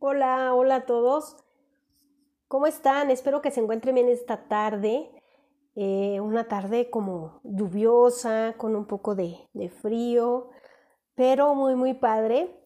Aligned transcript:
Hola, 0.00 0.54
hola 0.54 0.76
a 0.76 0.86
todos. 0.86 1.36
¿Cómo 2.48 2.66
están? 2.66 3.10
Espero 3.10 3.40
que 3.40 3.50
se 3.50 3.60
encuentren 3.60 3.94
bien 3.94 4.08
esta 4.08 4.48
tarde. 4.48 5.10
Eh, 5.76 6.20
una 6.20 6.46
tarde 6.46 6.90
como 6.90 7.40
lluviosa, 7.42 8.54
con 8.58 8.76
un 8.76 8.86
poco 8.86 9.14
de, 9.14 9.48
frío, 9.80 10.50
pero 11.14 11.54
muy, 11.54 11.74
muy 11.74 11.94
padre. 11.94 12.60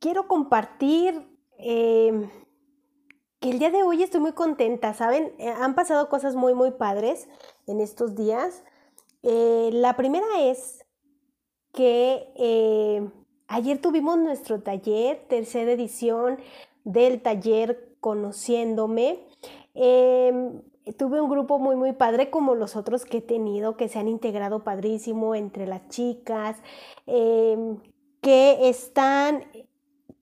Quiero 0.00 0.26
compartir 0.26 1.38
em, 1.58 2.28
que 3.40 3.50
el 3.50 3.58
día 3.58 3.70
de 3.70 3.82
hoy 3.82 4.02
estoy 4.02 4.20
muy 4.20 4.32
contenta, 4.32 4.94
¿saben? 4.94 5.34
Eh, 5.38 5.48
han 5.48 5.74
pasado 5.74 6.08
cosas 6.08 6.34
muy, 6.34 6.54
muy 6.54 6.72
padres 6.72 7.28
en 7.66 7.80
estos 7.80 8.16
días. 8.16 8.64
Eh, 9.22 9.70
la 9.72 9.96
primera 9.96 10.26
es 10.40 10.84
que 11.72 13.12
ayer 13.48 13.80
tuvimos 13.80 14.18
nuestro 14.18 14.60
taller, 14.60 15.24
tercera 15.28 15.72
edición 15.72 16.38
del 16.84 17.20
taller 17.22 17.94
Conociéndome. 18.00 19.18
Em, 19.74 20.60
tuve 20.98 21.20
un 21.20 21.30
grupo 21.30 21.58
muy, 21.58 21.76
muy 21.76 21.92
padre 21.92 22.30
como 22.30 22.54
los 22.54 22.76
otros 22.76 23.04
que 23.04 23.18
he 23.18 23.22
tenido, 23.22 23.76
que 23.76 23.88
se 23.88 23.98
han 23.98 24.08
integrado 24.08 24.62
padrísimo 24.62 25.34
entre 25.34 25.66
las 25.66 25.88
chicas, 25.88 26.58
em, 27.06 27.78
que 28.20 28.68
están 28.68 29.44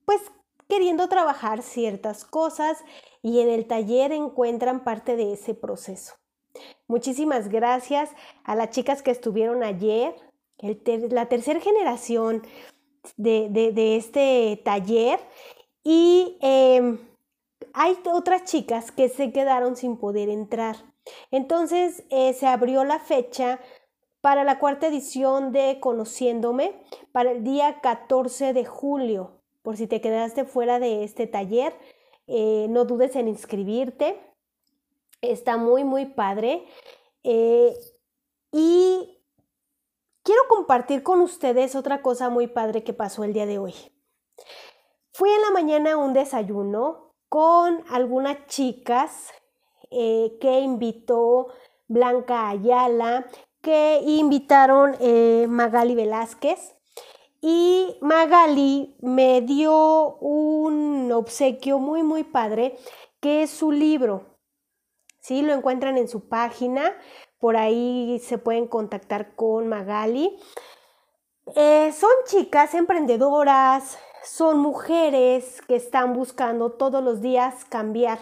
pues 0.05 0.21
queriendo 0.69 1.09
trabajar 1.09 1.63
ciertas 1.63 2.25
cosas 2.25 2.79
y 3.23 3.41
en 3.41 3.49
el 3.49 3.67
taller 3.67 4.13
encuentran 4.13 4.85
parte 4.85 5.17
de 5.17 5.33
ese 5.33 5.55
proceso. 5.55 6.15
Muchísimas 6.87 7.49
gracias 7.49 8.11
a 8.45 8.57
las 8.57 8.71
chicas 8.71 9.03
que 9.03 9.11
estuvieron 9.11 9.63
ayer, 9.63 10.15
la 11.11 11.27
tercera 11.27 11.61
generación 11.61 12.43
de, 13.17 13.97
este 13.97 14.61
taller 14.65 15.21
y 15.85 16.39
em, 16.41 16.99
hay 17.73 17.97
otras 18.13 18.45
chicas 18.45 18.93
que 18.93 19.09
se 19.09 19.33
quedaron 19.33 19.77
sin 19.77 19.97
poder 19.97 20.29
entrar. 20.29 20.77
Entonces 21.31 22.05
eh, 22.11 22.33
se 22.35 22.47
abrió 22.47 22.85
la 22.85 22.99
fecha 22.99 23.61
para 24.21 24.45
la 24.45 24.59
cuarta 24.59 24.87
edición 24.87 25.53
de 25.53 25.79
Conociéndome 25.81 26.81
para 27.11 27.33
el 27.33 27.43
día 27.43 27.81
14 27.81 28.53
de 28.53 28.65
julio. 28.65 29.43
Por 29.63 29.77
si 29.77 29.87
te 29.87 30.01
quedaste 30.01 30.45
fuera 30.45 30.79
de 30.79 31.05
este 31.05 31.27
taller, 31.27 31.75
eh, 32.27 32.67
no 32.71 32.85
dudes 32.85 33.17
en 33.17 33.29
inscribirte. 33.29 34.19
Está 35.21 35.57
muy, 35.57 35.85
muy 35.85 36.07
padre. 36.07 36.65
Eh, 37.25 37.75
y 38.53 39.22
quiero 40.23 40.43
compartir 40.49 41.03
con 41.03 41.21
ustedes 41.21 41.75
otra 41.75 42.03
cosa 42.03 42.31
muy 42.31 42.47
padre 42.47 42.85
que 42.85 42.93
pasó 42.93 43.25
el 43.25 43.33
día 43.33 43.47
de 43.47 43.59
hoy. 43.59 43.75
Fui 45.13 45.31
en 45.31 45.43
la 45.43 45.51
mañana 45.51 45.93
a 45.93 45.97
un 45.97 46.15
desayuno 46.15 47.15
con 47.29 47.85
algunas 47.91 48.47
chicas 48.47 49.31
eh, 49.91 50.39
que 50.41 50.61
invitó 50.61 51.49
Blanca 51.87 52.49
Ayala, 52.49 53.27
que 53.61 54.01
invitaron 54.05 54.97
eh, 55.01 55.47
Magali 55.49 55.95
Velázquez. 55.95 56.75
Y 57.41 57.97
Magali 58.01 58.97
me 59.01 59.41
dio 59.43 60.17
un 60.19 61.11
obsequio 61.13 61.79
muy, 61.79 62.03
muy 62.03 62.25
padre, 62.25 62.79
que 63.21 63.43
es 63.43 63.51
su 63.51 63.73
libro. 63.73 64.39
¿Sí? 65.21 65.43
Lo 65.43 65.53
encuentran 65.53 65.99
en 65.99 66.09
su 66.09 66.29
página, 66.29 66.97
por 67.43 67.57
ahí 67.57 68.21
se 68.21 68.39
pueden 68.39 68.69
contactar 68.69 69.35
con 69.35 69.67
Magali. 69.67 70.39
Eh, 71.57 71.91
son 71.93 72.13
chicas 72.25 72.73
emprendedoras, 72.73 73.99
son 74.23 74.61
mujeres 74.61 75.61
que 75.67 75.75
están 75.75 76.13
buscando 76.13 76.71
todos 76.71 77.03
los 77.03 77.21
días 77.21 77.65
cambiar 77.65 78.21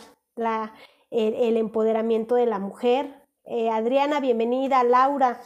el, 1.10 1.56
empoderamiento 1.58 2.34
de 2.34 2.46
la 2.46 2.58
mujer. 2.58 3.14
Eh, 3.44 3.68
Adriana, 3.68 4.20
bienvenida, 4.20 4.82
Laura. 4.84 5.38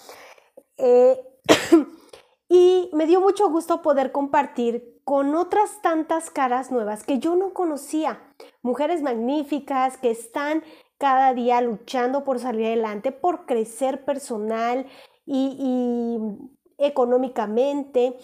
Eh, 0.76 1.20
y 2.48 2.88
me 2.92 3.06
dio 3.08 3.20
mucho 3.20 3.50
gusto 3.50 3.82
poder 3.82 4.12
compartir 4.12 5.00
con 5.02 5.34
otras 5.34 5.82
tantas 5.82 6.30
caras 6.30 6.70
nuevas 6.70 7.02
que 7.02 7.18
yo 7.18 7.34
no 7.34 7.52
conocía. 7.52 8.20
Mujeres 8.62 9.02
magníficas 9.02 9.98
que 9.98 10.12
están 10.12 10.62
cada 11.04 11.34
día 11.34 11.60
luchando 11.60 12.24
por 12.24 12.38
salir 12.38 12.64
adelante, 12.64 13.12
por 13.12 13.44
crecer 13.44 14.06
personal 14.06 14.86
y 15.26 16.18
económicamente, 16.78 18.16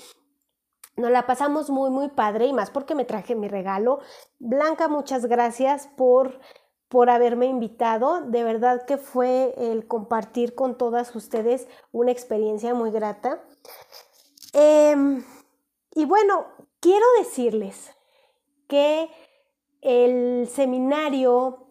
nos 0.96 1.10
la 1.10 1.26
pasamos 1.26 1.68
muy, 1.68 1.90
muy 1.90 2.08
padre 2.08 2.46
y 2.46 2.54
más 2.54 2.70
porque 2.70 2.94
me 2.94 3.04
traje 3.04 3.34
mi 3.34 3.48
regalo. 3.48 4.00
Blanca, 4.38 4.88
muchas 4.88 5.26
gracias 5.26 5.90
por, 5.94 6.40
por 6.88 7.10
haberme 7.10 7.48
invitado. 7.48 8.22
De 8.22 8.44
verdad 8.44 8.86
que 8.86 8.96
fue 8.96 9.52
el 9.58 9.86
compartir 9.86 10.54
con 10.54 10.78
todas 10.78 11.14
ustedes 11.14 11.68
una 11.92 12.12
experiencia 12.12 12.72
muy 12.72 12.90
grata. 12.90 13.44
Em, 14.54 15.22
y 15.94 16.06
bueno, 16.06 16.46
quiero 16.80 17.04
decirles 17.18 17.94
que 18.68 19.10
el 19.82 20.48
seminario 20.48 21.69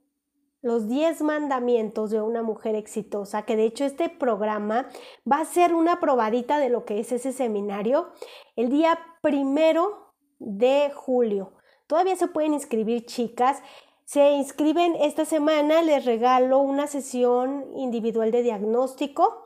los 0.61 0.87
10 0.87 1.21
mandamientos 1.21 2.11
de 2.11 2.21
una 2.21 2.43
mujer 2.43 2.75
exitosa, 2.75 3.43
que 3.43 3.55
de 3.55 3.65
hecho 3.65 3.85
este 3.85 4.09
programa 4.09 4.89
va 5.29 5.39
a 5.39 5.45
ser 5.45 5.73
una 5.73 5.99
probadita 5.99 6.59
de 6.59 6.69
lo 6.69 6.85
que 6.85 6.99
es 6.99 7.11
ese 7.11 7.31
seminario 7.31 8.09
el 8.55 8.69
día 8.69 8.99
primero 9.21 10.13
de 10.39 10.91
julio. 10.93 11.53
Todavía 11.87 12.15
se 12.15 12.27
pueden 12.27 12.53
inscribir 12.53 13.05
chicas. 13.05 13.61
Se 14.05 14.31
inscriben 14.31 14.95
esta 14.95 15.25
semana, 15.25 15.81
les 15.81 16.05
regalo 16.05 16.59
una 16.59 16.87
sesión 16.87 17.65
individual 17.75 18.31
de 18.31 18.43
diagnóstico 18.43 19.45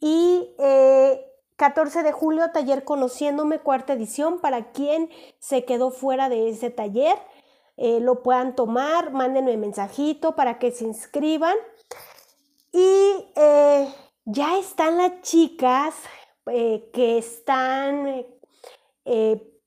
y 0.00 0.54
14 1.56 2.00
eh, 2.00 2.02
de 2.02 2.12
julio, 2.12 2.50
taller 2.52 2.84
Conociéndome, 2.84 3.60
cuarta 3.60 3.94
edición, 3.94 4.40
para 4.40 4.72
quien 4.72 5.10
se 5.38 5.64
quedó 5.64 5.90
fuera 5.90 6.28
de 6.28 6.48
ese 6.50 6.70
taller. 6.70 7.16
Eh, 7.76 8.00
lo 8.00 8.22
puedan 8.22 8.54
tomar, 8.54 9.12
mándenme 9.12 9.56
mensajito 9.56 10.36
para 10.36 10.58
que 10.58 10.70
se 10.70 10.84
inscriban. 10.84 11.56
Y 12.72 13.26
eh, 13.36 13.88
ya 14.24 14.58
están 14.58 14.98
las 14.98 15.22
chicas 15.22 15.94
eh, 16.46 16.90
que 16.92 17.18
están 17.18 18.26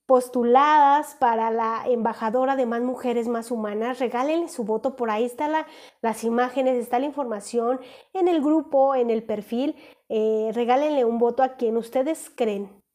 postuladas 0.06 1.16
para 1.16 1.52
la 1.52 1.84
embajadora 1.86 2.56
de 2.56 2.66
más 2.66 2.82
mujeres 2.82 3.28
más 3.28 3.52
humanas. 3.52 4.00
Regálenle 4.00 4.48
su 4.48 4.64
voto, 4.64 4.96
por 4.96 5.10
ahí 5.10 5.26
están 5.26 5.52
las 6.02 6.24
imágenes, 6.24 6.78
está 6.78 7.00
la 7.00 7.06
información 7.06 7.80
en 8.14 8.28
el 8.28 8.42
grupo, 8.42 8.96
en 8.96 9.10
el 9.10 9.24
perfil. 9.24 9.76
regálenle 10.10 11.06
un 11.06 11.20
voto 11.20 11.44
a 11.44 11.56
quien 11.58 11.78
ustedes 11.78 12.32
creen 12.34 12.87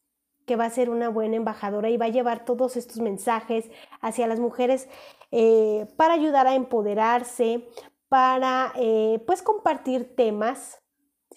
que 0.45 0.55
va 0.55 0.65
a 0.65 0.69
ser 0.69 0.89
una 0.89 1.09
buena 1.09 1.35
embajadora 1.35 1.89
y 1.89 1.97
va 1.97 2.05
a 2.05 2.09
llevar 2.09 2.45
todos 2.45 2.75
estos 2.77 2.99
mensajes 2.99 3.69
hacia 4.01 4.27
las 4.27 4.39
mujeres 4.39 4.89
eh, 5.31 5.87
para 5.97 6.13
ayudar 6.13 6.47
a 6.47 6.55
empoderarse, 6.55 7.67
para 8.09 8.71
eh, 8.75 9.23
pues 9.25 9.41
compartir 9.41 10.15
temas, 10.15 10.81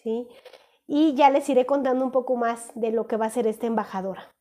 ¿sí? 0.03 0.29
Y 0.87 1.15
ya 1.15 1.31
les 1.31 1.49
iré 1.49 1.67
contando 1.67 2.05
un 2.05 2.13
poco 2.13 2.37
más 2.37 2.71
de 2.75 2.93
lo 2.93 3.07
que 3.07 3.17
va 3.17 3.27
a 3.27 3.31
ser 3.31 3.47
esta 3.47 3.67
embajadora. 3.67 4.35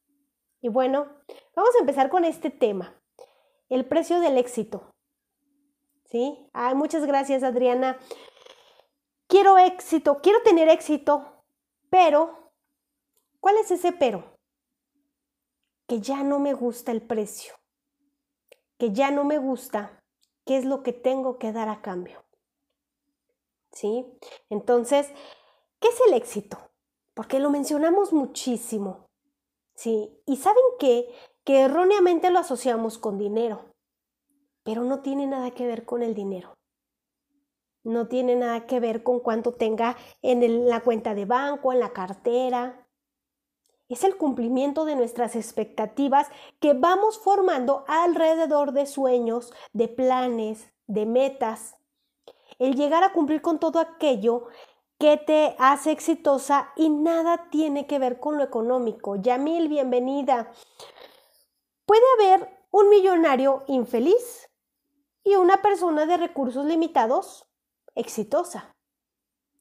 Y 0.61 0.69
bueno, 0.69 1.07
vamos 1.55 1.75
a 1.75 1.79
empezar 1.79 2.09
con 2.09 2.25
este 2.25 2.49
tema, 2.49 3.01
el 3.69 3.85
precio 3.85 4.19
del 4.19 4.37
éxito. 4.37 4.91
¿Sí? 6.05 6.49
Muchas 6.75 7.05
gracias, 7.05 7.43
Adriana. 7.43 7.97
Quiero 9.27 9.57
éxito, 9.57 10.19
quiero 10.21 10.41
tener 10.43 10.69
éxito, 10.69 11.43
pero, 11.89 12.51
¿cuál 13.39 13.57
es 13.57 13.71
ese 13.71 13.91
pero? 13.91 14.34
Que 15.87 16.01
ya 16.01 16.23
no 16.23 16.39
me 16.39 16.53
gusta 16.53 16.91
el 16.91 17.01
precio, 17.01 17.53
que 18.77 18.91
ya 18.91 19.11
no 19.11 19.23
me 19.23 19.37
gusta 19.37 20.03
qué 20.45 20.57
es 20.57 20.65
lo 20.65 20.83
que 20.83 20.93
tengo 20.93 21.37
que 21.37 21.51
dar 21.51 21.69
a 21.69 21.81
cambio. 21.81 22.23
¿Sí? 23.71 24.05
Entonces, 24.49 25.11
¿qué 25.79 25.89
es 25.89 25.99
el 26.07 26.13
éxito? 26.13 26.57
Porque 27.13 27.39
lo 27.39 27.49
mencionamos 27.49 28.13
muchísimo. 28.13 29.09
¿Sí? 29.75 30.21
Y 30.25 30.37
saben 30.37 30.63
qué? 30.79 31.13
Que 31.43 31.61
erróneamente 31.61 32.31
lo 32.31 32.39
asociamos 32.39 32.97
con 32.97 33.17
dinero, 33.17 33.65
pero 34.63 34.83
no 34.83 35.01
tiene 35.01 35.27
nada 35.27 35.51
que 35.51 35.67
ver 35.67 35.85
con 35.85 36.01
el 36.01 36.15
dinero. 36.15 36.53
No 37.83 38.07
tiene 38.07 38.35
nada 38.35 38.65
que 38.65 38.79
ver 38.79 39.03
con 39.03 39.19
cuánto 39.19 39.53
tenga 39.53 39.95
en 40.23 40.67
la 40.67 40.81
cuenta 40.81 41.13
de 41.13 41.25
banco, 41.25 41.71
en 41.71 41.79
la 41.79 41.93
cartera, 41.93 42.84
es 43.89 44.03
el 44.03 44.17
cumplimiento 44.17 44.85
de 44.85 44.95
nuestras 44.95 45.35
expectativas 45.35 46.29
que 46.59 46.73
vamos 46.73 47.19
formando 47.19 47.83
alrededor 47.87 48.71
de 48.71 48.85
sueños, 48.85 49.53
de 49.73 49.87
planes, 49.87 50.71
de 50.87 51.05
metas. 51.05 51.75
El 52.57 52.75
llegar 52.75 53.03
a 53.03 53.13
cumplir 53.13 53.41
con 53.41 53.59
todo 53.59 53.79
aquello 53.79 54.47
que 54.97 55.17
te 55.17 55.55
hace 55.59 55.91
exitosa 55.91 56.71
y 56.75 56.89
nada 56.89 57.49
tiene 57.49 57.85
que 57.85 57.99
ver 57.99 58.19
con 58.19 58.37
lo 58.37 58.43
económico. 58.43 59.17
Yamil, 59.17 59.67
bienvenida. 59.67 60.51
Puede 61.85 62.03
haber 62.17 62.49
un 62.71 62.89
millonario 62.89 63.63
infeliz 63.67 64.49
y 65.23 65.35
una 65.35 65.61
persona 65.61 66.05
de 66.05 66.17
recursos 66.17 66.65
limitados 66.65 67.45
exitosa. 67.93 68.75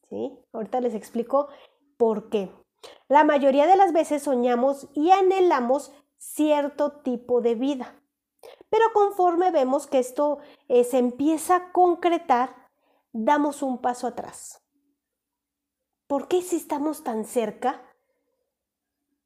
¿Sí? 0.09 0.39
Ahorita 0.53 0.81
les 0.81 0.95
explico 0.95 1.49
por 1.97 2.29
qué. 2.29 2.51
La 3.09 3.25
mayoría 3.25 3.67
de 3.67 3.77
las 3.77 3.93
veces 3.93 4.23
soñamos 4.23 4.89
y 4.95 5.11
anhelamos 5.11 5.93
cierto 6.17 6.93
tipo 7.03 7.41
de 7.41 7.55
vida. 7.55 8.01
Pero 8.71 8.87
conforme 8.93 9.51
vemos 9.51 9.87
que 9.87 9.99
esto 9.99 10.39
eh, 10.69 10.85
se 10.85 10.99
empieza 10.99 11.57
a 11.57 11.73
concretar, 11.73 12.71
damos 13.13 13.63
un 13.63 13.79
paso 13.79 14.07
atrás. 14.07 14.63
¿Por 16.07 16.29
qué 16.29 16.43
si 16.43 16.57
estamos 16.57 17.03
tan 17.03 17.25
cerca, 17.25 17.83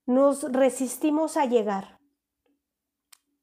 nos 0.07 0.53
resistimos 0.53 1.37
a 1.37 1.47
llegar? 1.47 1.99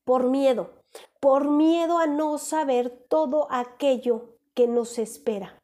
Por 0.04 0.30
miedo, 0.30 0.84
por 1.20 1.50
miedo 1.50 1.98
a 1.98 2.08
no 2.08 2.38
saber 2.38 3.06
todo 3.10 3.48
aquello 3.50 4.38
que 4.54 4.68
nos 4.68 5.00
espera. 5.00 5.62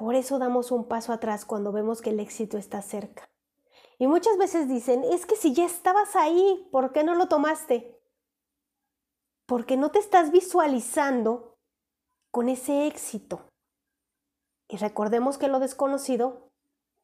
Por 0.00 0.14
eso 0.14 0.38
damos 0.38 0.70
un 0.70 0.88
paso 0.88 1.12
atrás 1.12 1.44
cuando 1.44 1.72
vemos 1.72 2.00
que 2.00 2.08
el 2.08 2.20
éxito 2.20 2.56
está 2.56 2.80
cerca. 2.80 3.28
Y 3.98 4.06
muchas 4.06 4.38
veces 4.38 4.66
dicen, 4.66 5.04
es 5.04 5.26
que 5.26 5.36
si 5.36 5.52
ya 5.52 5.66
estabas 5.66 6.16
ahí, 6.16 6.66
¿por 6.72 6.92
qué 6.92 7.04
no 7.04 7.14
lo 7.14 7.28
tomaste? 7.28 8.00
Porque 9.44 9.76
no 9.76 9.90
te 9.90 9.98
estás 9.98 10.30
visualizando 10.30 11.58
con 12.30 12.48
ese 12.48 12.86
éxito. 12.86 13.46
Y 14.68 14.78
recordemos 14.78 15.36
que 15.36 15.48
lo 15.48 15.58
desconocido 15.58 16.48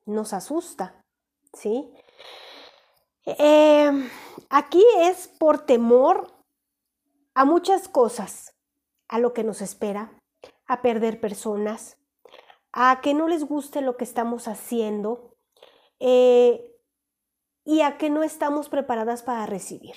nos 0.06 0.32
asusta, 0.32 1.04
¿sí? 1.52 1.92
Em, 3.26 4.08
aquí 4.49 4.82
es 5.00 5.28
por 5.28 5.66
temor 5.66 6.32
a 7.34 7.44
muchas 7.44 7.88
cosas, 7.88 8.54
a 9.06 9.19
lo 9.19 9.34
que 9.34 9.44
nos 9.44 9.60
espera, 9.60 10.19
a 10.66 10.81
perder 10.81 11.20
personas, 11.20 11.99
a 12.78 13.00
que 13.00 13.14
no 13.14 13.26
les 13.26 13.43
guste 13.44 13.81
lo 13.81 13.96
que 13.96 14.05
estamos 14.05 14.49
haciendo 14.49 15.34
eh, 15.99 16.78
y 17.64 17.81
a 17.81 17.96
que 17.96 18.11
no 18.11 18.23
estamos 18.23 18.69
preparadas 18.69 19.23
para 19.23 19.46
recibir. 19.46 19.94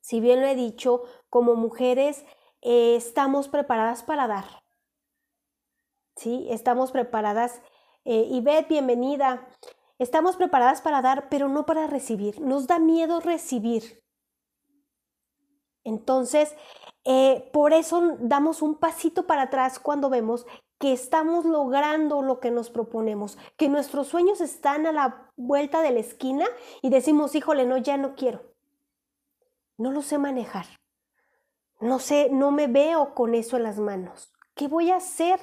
Si 0.00 0.20
bien 0.20 0.40
lo 0.40 0.46
he 0.46 0.54
dicho, 0.54 1.02
como 1.28 1.56
mujeres 1.56 2.24
eh, 2.60 2.94
estamos 2.94 3.48
preparadas 3.48 4.04
para 4.04 4.28
dar, 4.28 4.62
¿sí? 6.14 6.46
Estamos 6.48 6.92
preparadas. 6.92 7.60
Eh, 8.04 8.28
Ivette, 8.30 8.68
bienvenida. 8.68 9.48
Estamos 9.98 10.36
preparadas 10.36 10.80
para 10.80 11.02
dar, 11.02 11.28
pero 11.28 11.48
no 11.48 11.66
para 11.66 11.88
recibir. 11.88 12.40
Nos 12.40 12.68
da 12.68 12.78
miedo 12.78 13.18
recibir. 13.18 14.04
Entonces, 15.82 16.54
eh, 17.04 17.50
por 17.52 17.72
eso 17.72 18.16
damos 18.20 18.62
un 18.62 18.76
pasito 18.76 19.26
para 19.26 19.42
atrás 19.42 19.80
cuando 19.80 20.08
vemos 20.08 20.46
que 20.82 20.92
estamos 20.92 21.44
logrando 21.44 22.20
lo 22.20 22.40
que 22.40 22.50
nos 22.50 22.68
proponemos, 22.68 23.38
que 23.56 23.70
nuestros 23.70 24.08
sueños 24.08 24.40
están 24.40 24.84
a 24.84 24.92
la 24.92 25.32
vuelta 25.36 25.80
de 25.80 25.92
la 25.92 26.00
esquina 26.00 26.44
y 26.82 26.90
decimos, 26.90 27.34
híjole, 27.34 27.64
no, 27.64 27.76
ya 27.76 27.96
no 27.96 28.16
quiero. 28.16 28.42
No 29.78 29.92
lo 29.92 30.02
sé 30.02 30.18
manejar. 30.18 30.66
No 31.80 32.00
sé, 32.00 32.30
no 32.30 32.50
me 32.50 32.66
veo 32.66 33.14
con 33.14 33.34
eso 33.34 33.56
en 33.56 33.62
las 33.62 33.78
manos. 33.78 34.32
¿Qué 34.54 34.66
voy 34.68 34.90
a 34.90 34.96
hacer? 34.96 35.40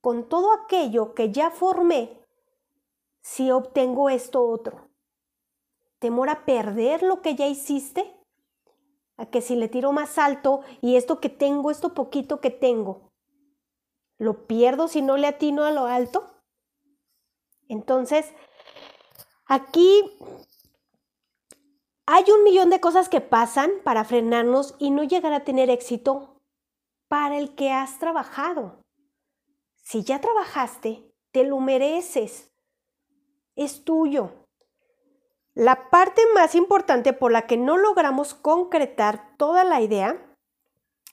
con 0.00 0.28
todo 0.28 0.52
aquello 0.52 1.14
que 1.14 1.32
ya 1.32 1.50
formé 1.50 2.24
si 3.20 3.50
obtengo 3.50 4.08
esto 4.10 4.46
otro? 4.46 4.88
¿Temor 5.98 6.30
a 6.30 6.44
perder 6.44 7.02
lo 7.02 7.20
que 7.20 7.34
ya 7.34 7.46
hiciste? 7.46 8.16
¿A 9.16 9.26
que 9.26 9.40
si 9.40 9.56
le 9.56 9.68
tiro 9.68 9.92
más 9.92 10.16
alto 10.16 10.60
y 10.80 10.96
esto 10.96 11.20
que 11.20 11.28
tengo, 11.28 11.70
esto 11.70 11.92
poquito 11.92 12.40
que 12.40 12.50
tengo, 12.50 13.07
lo 14.18 14.46
pierdo 14.46 14.88
si 14.88 15.02
no 15.02 15.16
le 15.16 15.26
atino 15.26 15.64
a 15.64 15.70
lo 15.70 15.86
alto? 15.86 16.28
Entonces, 17.68 18.32
aquí 19.46 20.02
hay 22.06 22.24
un 22.30 22.42
millón 22.42 22.70
de 22.70 22.80
cosas 22.80 23.08
que 23.08 23.20
pasan 23.20 23.70
para 23.84 24.04
frenarnos 24.04 24.74
y 24.78 24.90
no 24.90 25.04
llegar 25.04 25.32
a 25.32 25.44
tener 25.44 25.70
éxito 25.70 26.40
para 27.08 27.38
el 27.38 27.54
que 27.54 27.70
has 27.70 27.98
trabajado. 27.98 28.82
Si 29.82 30.02
ya 30.04 30.20
trabajaste, 30.20 31.14
te 31.32 31.44
lo 31.44 31.60
mereces. 31.60 32.52
Es 33.56 33.84
tuyo. 33.84 34.46
La 35.54 35.90
parte 35.90 36.22
más 36.34 36.54
importante 36.54 37.12
por 37.12 37.32
la 37.32 37.46
que 37.46 37.56
no 37.56 37.76
logramos 37.76 38.34
concretar 38.34 39.36
toda 39.36 39.64
la 39.64 39.80
idea 39.80 40.27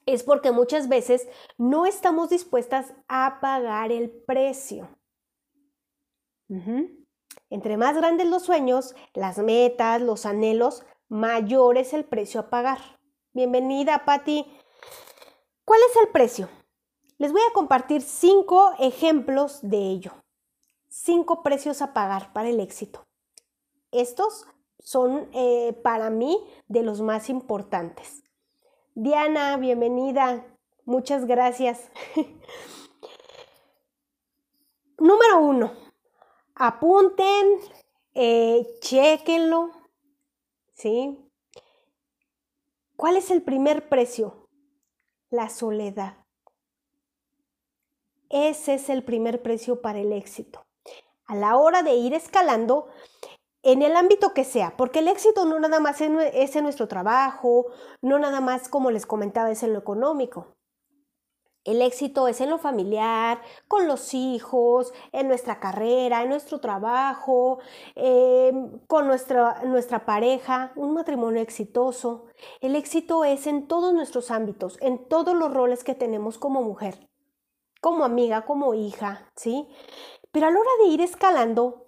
es 0.06 0.24
porque 0.24 0.52
muchas 0.52 0.88
veces 0.88 1.28
no 1.58 1.86
estamos 1.86 2.30
dispuestas 2.30 2.94
a 3.08 3.40
pagar 3.42 3.92
el 3.92 4.10
precio. 4.10 4.88
Entre 7.50 7.78
más 7.78 7.96
grandes 7.96 8.28
los 8.28 8.44
sueños, 8.44 8.96
las 9.14 9.38
metas, 9.40 10.02
los 10.02 10.26
anhelos, 10.26 10.84
mayor 11.10 11.78
es 11.78 11.94
el 11.94 12.06
precio 12.06 12.40
a 12.40 12.50
pagar. 12.50 12.80
Bienvenida, 13.34 14.06
Patti. 14.06 14.46
¿Cuál 15.64 15.80
es 15.90 15.98
el 15.98 16.10
precio? 16.10 16.50
Les 17.18 17.32
voy 17.32 17.42
a 17.50 17.54
compartir 17.54 18.02
cinco 18.02 18.74
ejemplos 18.78 19.60
de 19.62 19.78
ello. 19.78 20.12
Cinco 20.88 21.44
precios 21.44 21.82
a 21.82 21.94
pagar 21.94 22.32
para 22.32 22.50
el 22.50 22.60
éxito. 22.60 23.06
Estos 23.92 24.46
son 24.80 25.30
eh, 25.34 25.74
para 25.84 26.10
mí 26.10 26.40
de 26.68 26.84
los 26.84 27.02
más 27.02 27.30
importantes. 27.30 28.25
Diana, 28.98 29.58
bienvenida. 29.58 30.46
Muchas 30.86 31.26
gracias. 31.26 31.92
Número 34.98 35.42
uno, 35.42 35.74
apunten, 36.56 37.60
eh, 38.14 38.66
chequenlo. 38.80 39.72
¿Sí? 40.72 41.30
¿Cuál 42.96 43.18
es 43.18 43.32
el 43.32 43.42
primer 43.42 43.90
precio? 43.90 44.48
La 45.30 45.50
soledad. 45.50 46.26
Ese 48.30 48.76
es 48.76 48.88
el 48.88 49.04
primer 49.04 49.42
precio 49.42 49.82
para 49.82 50.00
el 50.00 50.14
éxito. 50.14 50.66
A 51.26 51.36
la 51.36 51.58
hora 51.58 51.84
de 51.84 51.96
ir 51.96 52.14
escalando, 52.14 52.88
en 53.66 53.82
el 53.82 53.96
ámbito 53.96 54.34
que 54.34 54.46
sea, 54.46 54.78
porque 54.78 55.00
el 55.00 55.08
éxito 55.08 55.44
no 55.44 55.60
nada 55.60 55.80
más 55.80 56.00
es 56.00 56.56
en 56.56 56.64
nuestro 56.64 56.88
trabajo, 56.88 57.66
no 58.02 58.20
nada 58.20 58.40
más 58.40 58.70
como 58.70 58.92
les 58.92 59.08
comentaba 59.08 59.52
es 59.52 59.64
en 59.64 59.74
lo 59.74 59.80
económico. 59.80 60.56
El 61.64 61.82
éxito 61.82 62.28
es 62.28 62.42
en 62.42 62.52
lo 62.52 62.60
familiar, 62.60 63.42
con 63.68 63.88
los 63.88 64.14
hijos, 64.14 64.94
en 65.12 65.28
nuestra 65.28 65.60
carrera, 65.60 66.22
en 66.22 66.30
nuestro 66.30 66.60
trabajo, 66.60 67.58
em, 67.96 68.78
con 68.86 69.08
nuestra, 69.08 69.64
nuestra 69.64 70.06
pareja, 70.06 70.72
un 70.76 70.94
matrimonio 70.94 71.42
exitoso. 71.42 72.28
El 72.62 72.76
éxito 72.76 73.26
es 73.26 73.48
en 73.48 73.68
todos 73.68 73.96
nuestros 73.96 74.30
ámbitos, 74.30 74.78
en 74.80 75.08
todos 75.08 75.36
los 75.36 75.52
roles 75.52 75.84
que 75.84 75.96
tenemos 75.96 76.38
como 76.38 76.62
mujer 76.62 77.10
como 77.86 78.04
amiga, 78.04 78.46
como 78.46 78.74
hija, 78.74 79.32
¿sí? 79.36 79.68
Pero 80.32 80.48
a 80.48 80.50
la 80.50 80.60
hora 80.60 80.72
de 80.82 80.90
ir 80.90 81.02
escalando, 81.02 81.85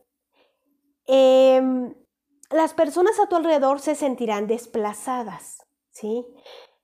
em, 1.07 1.93
las 2.49 2.73
personas 2.73 3.19
a 3.19 3.27
tu 3.27 3.35
alrededor 3.35 3.79
se 3.79 3.95
sentirán 3.95 4.47
desplazadas, 4.47 5.65
¿sí? 5.91 6.25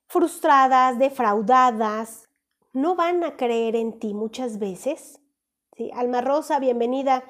Frustradas, 0.07 0.97
defraudadas, 0.99 2.29
no 2.73 2.95
van 2.95 3.23
a 3.23 3.37
creer 3.37 3.75
en 3.75 3.99
ti 3.99 4.13
muchas 4.13 4.59
veces. 4.59 5.19
Alma 5.93 6.21
Rosa, 6.21 6.59
bienvenida. 6.59 7.23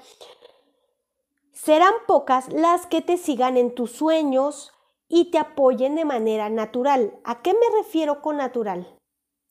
Serán 1.52 1.94
pocas 2.08 2.52
las 2.52 2.88
que 2.88 3.02
te 3.02 3.18
sigan 3.18 3.58
en 3.58 3.76
tus 3.76 3.92
sueños 3.92 4.72
y 5.08 5.32
te 5.32 5.38
apoyen 5.38 5.96
de 5.96 6.06
manera 6.06 6.50
natural. 6.50 7.20
¿A 7.24 7.42
qué 7.42 7.54
me 7.54 7.78
refiero 7.78 8.22
con 8.22 8.38
natural? 8.38 8.98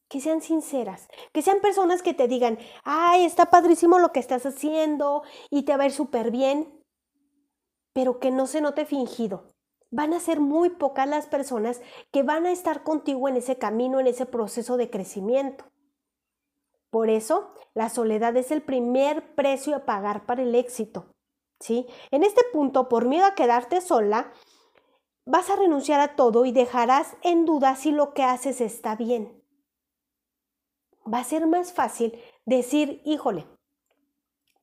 que 0.08 0.20
sean 0.20 0.42
sinceras, 0.42 1.08
que 1.32 1.40
sean 1.40 1.60
personas 1.60 2.02
que 2.02 2.12
te 2.12 2.28
digan, 2.28 2.58
ay, 2.84 3.24
está 3.24 3.46
padrísimo 3.46 3.98
lo 3.98 4.12
que 4.12 4.20
estás 4.20 4.44
haciendo 4.44 5.22
y 5.48 5.62
te 5.62 5.74
va 5.74 5.84
a 5.84 5.86
ir 5.86 5.92
súper 5.92 6.30
bien, 6.30 6.81
pero 7.92 8.18
que 8.18 8.30
no 8.30 8.46
se 8.46 8.60
note 8.60 8.84
fingido. 8.86 9.44
Van 9.90 10.14
a 10.14 10.20
ser 10.20 10.40
muy 10.40 10.70
pocas 10.70 11.06
las 11.06 11.26
personas 11.26 11.82
que 12.10 12.22
van 12.22 12.46
a 12.46 12.52
estar 12.52 12.82
contigo 12.82 13.28
en 13.28 13.36
ese 13.36 13.58
camino, 13.58 14.00
en 14.00 14.06
ese 14.06 14.26
proceso 14.26 14.76
de 14.76 14.90
crecimiento. 14.90 15.64
Por 16.90 17.10
eso, 17.10 17.52
la 17.74 17.88
soledad 17.88 18.36
es 18.36 18.50
el 18.50 18.62
primer 18.62 19.34
precio 19.34 19.76
a 19.76 19.84
pagar 19.84 20.24
para 20.24 20.42
el 20.42 20.54
éxito. 20.54 21.06
¿sí? 21.60 21.86
En 22.10 22.22
este 22.22 22.42
punto, 22.52 22.88
por 22.88 23.06
miedo 23.06 23.26
a 23.26 23.34
quedarte 23.34 23.80
sola, 23.80 24.32
vas 25.26 25.50
a 25.50 25.56
renunciar 25.56 26.00
a 26.00 26.16
todo 26.16 26.44
y 26.44 26.52
dejarás 26.52 27.16
en 27.22 27.44
duda 27.44 27.76
si 27.76 27.92
lo 27.92 28.14
que 28.14 28.22
haces 28.22 28.60
está 28.60 28.96
bien 28.96 29.42
va 31.12 31.18
a 31.18 31.24
ser 31.24 31.46
más 31.46 31.72
fácil 31.72 32.18
decir, 32.44 33.02
híjole, 33.04 33.46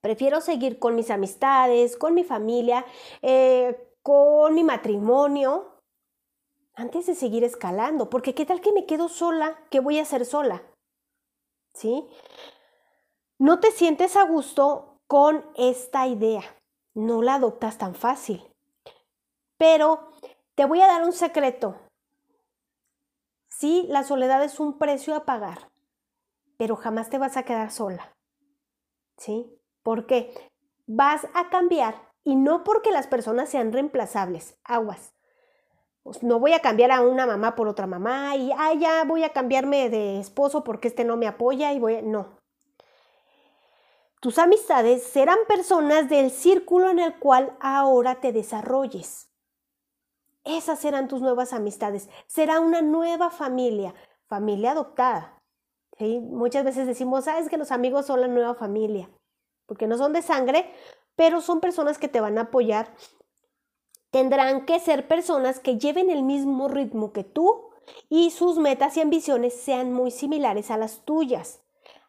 prefiero 0.02 0.42
seguir 0.42 0.80
con 0.80 0.96
mis 0.96 1.12
amistades, 1.12 1.98
con 1.98 2.14
mi 2.14 2.24
familia, 2.24 2.86
eh, 3.22 3.94
con 4.02 4.56
mi 4.56 4.64
matrimonio, 4.64 5.80
antes 6.74 7.08
de 7.08 7.16
seguir 7.16 7.44
escalando, 7.44 8.10
porque 8.10 8.34
qué 8.34 8.46
tal 8.46 8.62
que 8.62 8.72
me 8.72 8.86
quedo 8.86 9.10
sola, 9.10 9.60
¿qué 9.70 9.80
voy 9.82 10.00
a 10.00 10.04
hacer 10.04 10.26
sola? 10.26 10.64
¿Sí? 11.74 12.08
No 13.38 13.60
te 13.60 13.72
sientes 13.72 14.16
a 14.16 14.24
gusto 14.24 15.02
con 15.08 15.46
esta 15.56 16.08
idea, 16.08 16.44
no 16.94 17.22
la 17.22 17.36
adoptas 17.36 17.78
tan 17.78 17.96
fácil. 17.96 18.42
Pero 19.58 20.12
te 20.56 20.66
voy 20.66 20.82
a 20.82 20.88
dar 20.88 21.04
un 21.04 21.12
secreto. 21.12 21.76
Sí, 23.50 23.86
la 23.90 24.04
soledad 24.04 24.42
es 24.44 24.62
un 24.62 24.78
precio 24.78 25.16
a 25.16 25.26
pagar, 25.26 25.70
pero 26.58 26.78
jamás 26.78 27.10
te 27.10 27.18
vas 27.18 27.36
a 27.36 27.44
quedar 27.44 27.72
sola. 27.72 28.14
¿Sí? 29.18 29.59
¿Por 29.84 30.06
qué? 30.06 30.34
Vas 30.88 31.28
a 31.34 31.50
cambiar 31.50 31.96
y 32.24 32.36
no 32.36 32.64
porque 32.64 32.92
las 32.92 33.08
personas 33.08 33.50
sean 33.50 33.72
reemplazables, 33.72 34.58
aguas. 34.64 35.14
Pues, 36.10 36.24
no 36.24 36.40
voy 36.40 36.54
a 36.54 36.60
cambiar 36.60 36.90
a 36.92 37.02
una 37.02 37.28
mamá 37.28 37.56
por 37.56 37.68
otra 37.68 37.86
mamá 37.86 38.36
y 38.36 38.52
ah, 38.58 38.74
ya 38.74 39.04
voy 39.04 39.24
a 39.24 39.30
cambiarme 39.30 39.92
de 39.92 40.20
esposo 40.20 40.64
porque 40.64 40.88
este 40.88 41.04
no 41.04 41.18
me 41.18 41.28
apoya 41.28 41.72
y 41.72 41.80
voy 41.80 41.98
a... 41.98 42.02
No. 42.02 42.40
Tus 44.20 44.40
amistades 44.40 45.04
serán 45.04 45.38
personas 45.48 46.10
del 46.10 46.32
círculo 46.32 46.90
en 46.90 46.98
el 46.98 47.20
cual 47.20 47.56
ahora 47.60 48.16
te 48.22 48.32
desarrolles. 48.32 49.30
Esas 50.46 50.80
serán 50.80 51.08
tus 51.08 51.22
nuevas 51.22 51.54
amistades. 51.54 52.10
Será 52.26 52.60
una 52.60 52.82
nueva 52.82 53.30
familia, 53.30 53.94
familia 54.26 54.72
adoptada. 54.72 55.40
Muchas 56.00 56.66
veces 56.66 56.88
decimos, 56.88 57.28
ah, 57.28 57.38
que 57.48 57.58
los 57.58 57.72
amigos 57.72 58.08
son 58.08 58.22
la 58.22 58.28
nueva 58.28 58.56
familia, 58.56 59.12
porque 59.70 59.88
no 59.88 59.98
son 59.98 60.12
de 60.12 60.24
sangre, 60.24 60.74
pero 61.16 61.40
son 61.42 61.62
personas 61.62 62.00
que 62.00 62.08
te 62.08 62.20
van 62.20 62.40
a 62.40 62.42
apoyar. 62.42 62.94
Tendrán 64.10 64.66
que 64.66 64.80
ser 64.80 65.08
personas 65.08 65.60
que 65.60 65.78
lleven 65.78 66.10
el 66.10 66.24
mismo 66.24 66.68
ritmo 66.68 67.14
que 67.14 67.24
tú 67.24 67.70
y 68.10 68.32
sus 68.32 68.58
metas 68.58 68.98
y 68.98 69.02
ambiciones 69.02 69.54
sean 69.54 69.94
muy 69.94 70.10
similares 70.10 70.72
a 70.72 70.78
las 70.78 71.06
tuyas. 71.06 71.62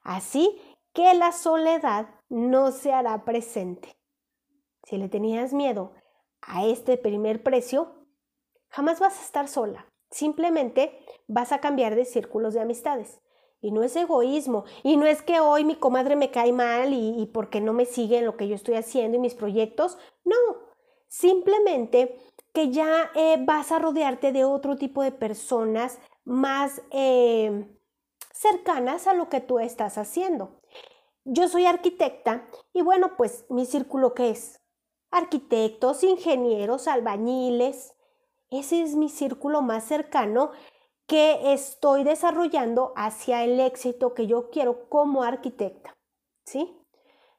Así 0.03 0.59
que 0.95 1.13
la 1.13 1.33
soledad 1.33 2.09
no 2.31 2.73
se 2.73 2.95
hará 2.95 3.27
presente. 3.27 3.95
Si 4.85 4.97
le 4.97 5.11
tenías 5.11 5.53
miedo 5.53 5.93
a 6.41 6.65
este 6.65 6.97
primer 6.97 7.43
precio, 7.43 7.93
jamás 8.71 9.01
vas 9.01 9.19
a 9.19 9.23
estar 9.23 9.49
sola. 9.49 9.87
Simplemente 10.11 11.05
vas 11.29 11.53
a 11.53 11.61
cambiar 11.61 11.95
de 11.95 12.07
círculos 12.07 12.55
de 12.55 12.61
amistades. 12.61 13.21
Y 13.61 13.73
no 13.73 13.83
es 13.83 13.95
egoísmo. 13.97 14.65
Y 14.83 14.97
no 14.97 15.07
es 15.07 15.23
que 15.23 15.41
hoy 15.41 15.65
mi 15.65 15.77
comadre 15.77 16.17
me 16.17 16.31
cae 16.31 16.53
mal 16.53 16.93
y, 16.93 17.27
porque 17.33 17.61
no 17.61 17.73
me 17.73 17.85
sigue 17.85 18.19
en 18.19 18.27
lo 18.27 18.37
que 18.37 18.49
yo 18.49 18.55
estoy 18.55 18.75
haciendo 18.75 19.17
y 19.17 19.21
mis 19.21 19.35
proyectos. 19.35 19.99
No. 20.25 20.37
Simplemente 21.09 22.17
que 22.53 22.71
ya 22.71 23.11
eh, 23.15 23.37
vas 23.41 23.73
a 23.73 23.79
rodearte 23.79 24.33
de 24.33 24.45
otro 24.45 24.77
tipo 24.77 25.03
de 25.03 25.13
personas 25.13 25.99
más 26.25 26.83
eh, 26.91 27.67
cercanas 28.33 29.07
a 29.07 29.15
lo 29.15 29.29
que 29.29 29.41
tú 29.41 29.59
estás 29.59 29.99
haciendo. 29.99 30.61
Yo 31.25 31.49
soy 31.49 31.67
arquitecta 31.67 32.49
y 32.73 32.83
bueno, 32.83 33.17
pues 33.17 33.45
mi 33.51 33.67
círculo 33.67 34.15
qué 34.15 34.31
es? 34.31 34.61
Arquitectos, 35.11 36.03
ingenieros, 36.03 36.89
albañiles. 36.89 37.95
Ese 38.51 38.83
es 38.83 38.97
mi 38.97 39.09
círculo 39.09 39.61
más 39.61 39.85
cercano 39.85 40.51
que 41.11 41.53
estoy 41.53 42.05
desarrollando 42.05 42.93
hacia 42.95 43.43
el 43.43 43.59
éxito 43.59 44.15
que 44.15 44.29
yo 44.29 44.49
quiero 44.49 44.89
como 44.89 45.25
arquitecta. 45.25 45.97
¿Sí? 46.47 46.73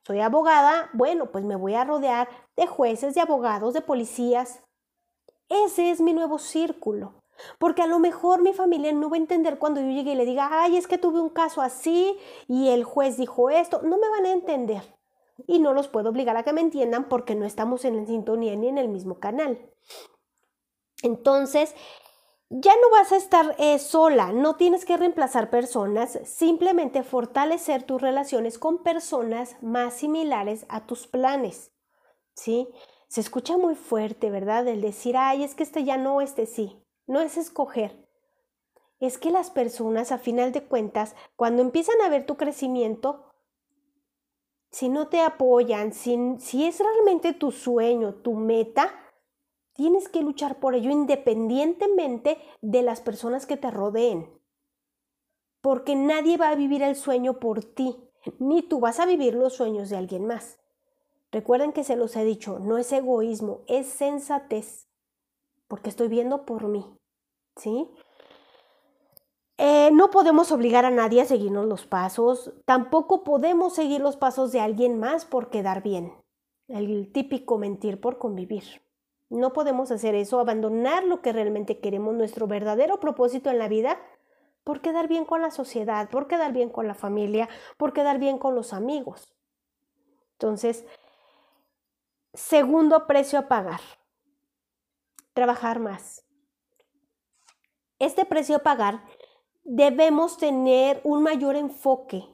Soy 0.06 0.20
abogada, 0.20 0.90
bueno, 0.92 1.32
pues 1.32 1.46
me 1.46 1.56
voy 1.56 1.76
a 1.76 1.86
rodear 1.86 2.28
de 2.58 2.68
jueces, 2.68 3.16
de 3.16 3.22
abogados, 3.22 3.74
de 3.74 3.80
policías. 3.80 4.62
Ese 5.48 5.90
es 5.90 6.02
mi 6.02 6.12
nuevo 6.12 6.38
círculo. 6.38 7.14
Porque 7.60 7.82
a 7.82 7.88
lo 7.88 8.00
mejor 8.00 8.42
mi 8.42 8.52
familia 8.52 8.92
no 8.92 9.10
va 9.10 9.16
a 9.16 9.20
entender 9.20 9.58
cuando 9.58 9.80
yo 9.80 9.88
llegue 9.88 10.12
y 10.12 10.16
le 10.16 10.26
diga, 10.26 10.50
ay, 10.52 10.76
es 10.76 10.86
que 10.86 10.98
tuve 10.98 11.22
un 11.22 11.30
caso 11.30 11.62
así 11.62 12.18
y 12.50 12.72
el 12.72 12.84
juez 12.84 13.16
dijo 13.16 13.50
esto. 13.50 13.84
No 13.84 13.98
me 13.98 14.10
van 14.10 14.26
a 14.26 14.34
entender. 14.34 14.84
Y 15.48 15.60
no 15.60 15.72
los 15.72 15.88
puedo 15.88 16.10
obligar 16.10 16.36
a 16.36 16.44
que 16.44 16.52
me 16.52 16.60
entiendan 16.60 17.08
porque 17.08 17.36
no 17.36 17.46
estamos 17.46 17.86
en 17.86 18.06
sintonía 18.06 18.54
ni 18.58 18.68
en 18.68 18.78
el 18.78 18.90
mismo 18.90 19.22
canal. 19.22 19.72
Entonces, 21.04 21.74
ya 22.54 22.74
no 22.76 22.90
vas 22.92 23.14
a 23.14 23.16
estar 23.16 23.56
eh, 23.60 23.80
sola, 23.80 24.34
no 24.34 24.58
tienes 24.58 24.84
que 24.84 24.98
reemplazar 24.98 25.50
personas, 25.50 26.20
simplemente 26.26 27.02
fortalecer 27.02 27.84
tus 27.84 28.02
relaciones 28.02 28.60
con 28.60 28.84
personas 28.84 29.56
más 29.62 29.94
similares 29.94 30.66
a 30.68 30.86
tus 30.86 31.08
planes. 31.08 31.72
¿Sí? 32.34 32.68
Se 33.08 33.22
escucha 33.22 33.58
muy 33.58 33.76
fuerte, 33.76 34.30
¿verdad? 34.30 34.68
El 34.68 34.82
decir, 34.82 35.16
ay, 35.16 35.44
es 35.44 35.56
que 35.56 35.64
este 35.64 35.86
ya 35.86 35.96
no, 35.96 36.20
este 36.20 36.46
sí. 36.46 36.84
No 37.08 37.22
es 37.22 37.38
escoger. 37.38 38.06
Es 39.00 39.18
que 39.18 39.32
las 39.32 39.50
personas, 39.50 40.12
a 40.12 40.18
final 40.18 40.52
de 40.52 40.64
cuentas, 40.64 41.16
cuando 41.38 41.62
empiezan 41.62 42.02
a 42.02 42.10
ver 42.10 42.26
tu 42.26 42.36
crecimiento, 42.36 43.32
si 44.72 44.90
no 44.90 45.08
te 45.08 45.22
apoyan, 45.22 45.94
si, 45.94 46.18
si 46.40 46.66
es 46.66 46.80
realmente 46.80 47.32
tu 47.34 47.52
sueño, 47.52 48.16
tu 48.16 48.34
meta, 48.34 48.94
Tienes 49.74 50.10
que 50.10 50.22
luchar 50.22 50.60
por 50.60 50.76
ello 50.76 50.92
independientemente 50.92 52.38
de 52.62 52.82
las 52.82 53.02
personas 53.02 53.46
que 53.46 53.58
te 53.58 53.72
rodeen. 53.72 54.30
Porque 55.62 55.96
nadie 55.96 56.38
va 56.38 56.50
a 56.50 56.56
vivir 56.56 56.82
el 56.84 56.96
sueño 56.96 57.40
por 57.40 57.64
ti, 57.64 57.96
ni 58.40 58.62
tú 58.62 58.80
vas 58.80 59.00
a 59.00 59.06
vivir 59.06 59.34
los 59.36 59.54
sueños 59.54 59.90
de 59.90 59.98
alguien 59.98 60.26
más. 60.26 60.60
Recuerden 61.32 61.72
que 61.72 61.84
se 61.84 61.96
los 61.96 62.16
he 62.16 62.26
dicho, 62.26 62.60
no 62.60 62.78
es 62.78 62.92
egoísmo, 62.92 63.62
es 63.68 63.88
sensatez, 63.88 64.88
porque 65.68 65.90
estoy 65.90 66.10
viendo 66.10 66.46
por 66.46 66.68
mí. 66.68 66.86
¿Sí? 67.56 67.90
Eh, 69.58 69.92
no 69.94 70.10
podemos 70.10 70.52
obligar 70.52 70.86
a 70.86 70.90
nadie 70.90 71.22
a 71.22 71.26
seguirnos 71.26 71.68
los 71.68 71.86
pasos, 71.86 72.52
tampoco 72.66 73.24
podemos 73.24 73.76
seguir 73.76 74.02
los 74.02 74.18
pasos 74.18 74.52
de 74.52 74.60
alguien 74.60 75.00
más 75.00 75.24
por 75.24 75.50
quedar 75.50 75.84
bien. 75.84 76.14
El 76.68 77.12
típico 77.12 77.58
mentir 77.58 78.02
por 78.02 78.18
convivir. 78.18 78.82
No 79.32 79.54
podemos 79.54 79.92
hacer 79.92 80.14
eso, 80.14 80.42
abandonar 80.42 81.06
lo 81.06 81.22
que 81.22 81.32
realmente 81.32 81.80
queremos, 81.80 82.14
nuestro 82.14 82.48
verdadero 82.48 83.00
propósito 83.00 83.50
en 83.50 83.60
la 83.60 83.70
vida, 83.70 83.98
por 84.66 84.82
quedar 84.82 85.08
bien 85.08 85.24
con 85.24 85.42
la 85.42 85.52
sociedad, 85.52 86.10
por 86.10 86.28
quedar 86.28 86.52
bien 86.52 86.70
con 86.70 86.86
la 86.86 86.96
familia, 86.96 87.48
por 87.78 87.94
quedar 87.94 88.20
bien 88.20 88.38
con 88.38 88.56
los 88.56 88.74
amigos. 88.74 89.34
Entonces, 90.34 90.86
segundo 92.34 93.08
precio 93.08 93.40
a 93.40 93.48
pagar, 93.48 93.80
trabajar 95.32 95.80
más. 95.80 96.26
Este 98.00 98.26
precio 98.26 98.58
a 98.58 98.64
pagar 98.64 99.02
debemos 99.64 100.38
tener 100.38 101.00
un 101.06 101.24
mayor 101.24 101.56
enfoque 101.56 102.28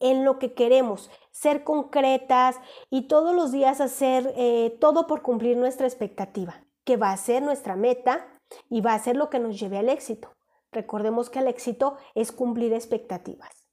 en 0.00 0.24
lo 0.24 0.38
que 0.38 0.54
queremos, 0.54 1.10
ser 1.30 1.64
concretas 1.64 2.60
y 2.90 3.08
todos 3.08 3.34
los 3.34 3.52
días 3.52 3.80
hacer 3.80 4.32
eh, 4.36 4.76
todo 4.80 5.06
por 5.06 5.22
cumplir 5.22 5.56
nuestra 5.56 5.86
expectativa, 5.86 6.64
que 6.84 6.96
va 6.96 7.10
a 7.10 7.16
ser 7.16 7.42
nuestra 7.42 7.76
meta 7.76 8.26
y 8.70 8.80
va 8.80 8.94
a 8.94 8.98
ser 8.98 9.16
lo 9.16 9.30
que 9.30 9.38
nos 9.38 9.58
lleve 9.58 9.78
al 9.78 9.88
éxito. 9.88 10.36
Recordemos 10.72 11.30
que 11.30 11.38
el 11.38 11.48
éxito 11.48 11.96
es 12.14 12.32
cumplir 12.32 12.72
expectativas. 12.72 13.66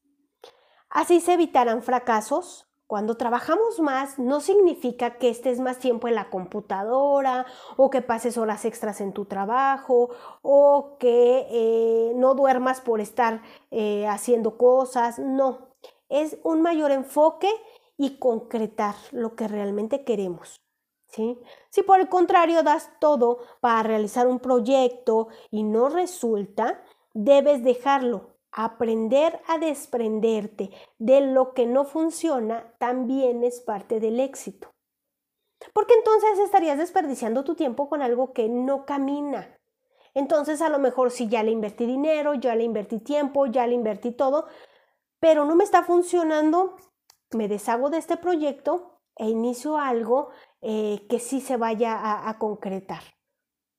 Así 0.89 1.19
se 1.19 1.33
evitarán 1.33 1.81
fracasos. 1.81 2.69
Cuando 2.85 3.17
trabajamos 3.17 3.79
más 3.79 4.19
no 4.19 4.39
significa 4.39 5.17
que 5.17 5.29
estés 5.29 5.59
más 5.59 5.79
tiempo 5.79 6.07
en 6.07 6.15
la 6.15 6.29
computadora 6.29 7.47
o 7.75 7.89
que 7.89 8.03
pases 8.03 8.37
horas 8.37 8.65
extras 8.65 9.01
en 9.01 9.13
tu 9.13 9.25
trabajo 9.25 10.09
o 10.43 10.97
que 10.99 11.47
eh, 11.49 12.13
no 12.15 12.35
duermas 12.35 12.81
por 12.81 13.01
estar 13.01 13.41
eh, 13.71 14.05
haciendo 14.07 14.57
cosas. 14.57 15.17
No, 15.17 15.72
es 16.09 16.37
un 16.43 16.61
mayor 16.61 16.91
enfoque 16.91 17.49
y 17.97 18.17
concretar 18.17 18.95
lo 19.11 19.35
que 19.35 19.47
realmente 19.47 20.03
queremos. 20.03 20.55
¿sí? 21.07 21.39
Si 21.69 21.83
por 21.83 21.99
el 21.99 22.09
contrario 22.09 22.63
das 22.63 22.89
todo 22.99 23.39
para 23.61 23.83
realizar 23.83 24.27
un 24.27 24.39
proyecto 24.39 25.27
y 25.51 25.63
no 25.63 25.89
resulta, 25.89 26.83
debes 27.13 27.63
dejarlo. 27.63 28.31
Aprender 28.55 29.41
a 29.47 29.57
desprenderte 29.57 30.69
de 30.99 31.21
lo 31.21 31.53
que 31.53 31.65
no 31.65 31.85
funciona 31.85 32.75
también 32.77 33.43
es 33.43 33.61
parte 33.61 33.99
del 33.99 34.19
éxito. 34.19 34.69
Porque 35.73 35.95
entonces 35.95 36.37
estarías 36.39 36.77
desperdiciando 36.77 37.43
tu 37.43 37.55
tiempo 37.55 37.89
con 37.89 38.01
algo 38.01 38.31
que 38.31 38.49
no 38.49 38.85
camina. 38.85 39.57
Entonces 40.13 40.61
a 40.61 40.69
lo 40.69 40.77
mejor 40.77 41.09
si 41.09 41.27
ya 41.27 41.41
le 41.41 41.51
invertí 41.51 41.85
dinero, 41.85 42.35
ya 42.35 42.55
le 42.55 42.63
invertí 42.63 42.99
tiempo, 42.99 43.47
ya 43.47 43.65
le 43.65 43.73
invertí 43.73 44.11
todo, 44.11 44.45
pero 45.23 45.45
no 45.45 45.55
me 45.55 45.63
está 45.63 45.83
funcionando, 45.83 46.75
me 47.31 47.47
deshago 47.47 47.89
de 47.89 47.97
este 47.97 48.17
proyecto 48.17 48.99
e 49.15 49.29
inicio 49.29 49.77
algo 49.77 50.31
eh, 50.59 51.07
que 51.09 51.17
sí 51.17 51.39
se 51.39 51.55
vaya 51.55 52.27
a, 52.27 52.37
concretar. 52.37 53.01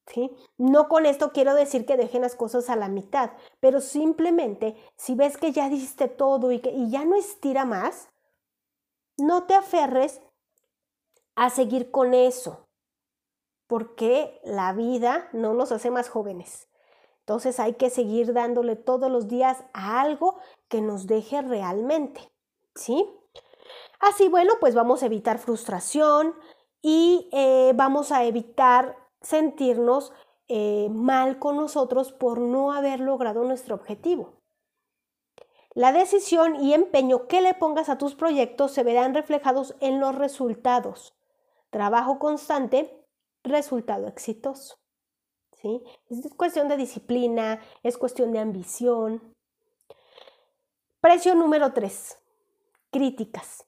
¿sí? 0.07 0.35
No 0.57 0.89
con 0.89 1.05
esto 1.05 1.33
quiero 1.33 1.53
decir 1.53 1.85
que 1.85 1.99
dejen 1.99 2.23
las 2.23 2.35
cosas 2.35 2.71
a 2.71 2.77
la 2.77 2.89
mitad, 2.89 3.33
pero 3.61 3.83
simplemente 3.83 4.75
si 4.97 5.15
ves 5.15 5.37
que 5.37 5.53
ya 5.53 5.69
diste 5.69 6.09
todo 6.09 6.51
y 6.51 6.61
que 6.61 6.71
y 6.71 6.91
ya 6.91 7.05
no 7.05 7.15
estira 7.15 7.67
más, 7.67 8.09
no 9.19 9.45
te 9.45 9.55
aferres 9.55 10.23
a 11.35 11.51
seguir 11.51 11.91
con 11.91 12.15
eso, 12.15 12.71
porque 13.67 14.41
la 14.45 14.73
vida 14.73 15.29
no 15.35 15.53
nos 15.53 15.73
hace 15.73 15.91
más 15.91 16.09
jóvenes. 16.09 16.69
Entonces 17.25 17.59
hay 17.59 17.75
que 17.75 17.89
seguir 17.89 18.35
dándole 18.35 18.77
todos 18.77 19.11
los 19.11 19.29
días 19.29 19.65
a 19.73 20.03
algo 20.03 20.37
que 20.69 20.83
nos 20.83 21.07
deje 21.07 21.41
realmente, 21.41 22.21
¿sí? 22.75 23.09
Así, 23.99 24.29
bueno, 24.29 24.53
pues 24.61 24.75
vamos 24.75 25.03
a 25.03 25.07
evitar 25.07 25.39
frustración 25.39 26.35
y 26.83 27.31
eh, 27.33 27.73
vamos 27.75 28.13
a 28.13 28.25
evitar 28.25 28.99
sentirnos 29.23 30.13
eh, 30.49 30.89
mal 30.91 31.39
con 31.39 31.57
nosotros 31.57 32.13
por 32.13 32.41
no 32.41 32.73
haber 32.73 33.01
logrado 33.01 33.43
nuestro 33.45 33.75
objetivo. 33.75 34.35
La 35.73 35.93
decisión 35.93 36.57
y 36.57 36.75
empeño 36.75 37.27
que 37.27 37.41
le 37.41 37.55
pongas 37.55 37.89
a 37.89 37.97
tus 37.97 38.15
proyectos 38.15 38.73
se 38.73 38.83
verán 38.83 39.15
reflejados 39.15 39.75
en 39.81 39.99
los 39.99 40.15
resultados. 40.15 41.15
Trabajo 41.71 42.19
constante, 42.19 43.03
resultado 43.43 44.09
exitoso. 44.09 44.84
Es 46.11 46.35
cuestión 46.37 46.69
de 46.69 46.77
disciplina, 46.77 47.61
es 47.83 47.97
cuestión 47.97 48.33
de 48.33 48.39
ambición. 48.39 49.35
Precio 51.01 51.35
número 51.35 51.73
3. 51.73 52.19
Críticas. 52.91 53.67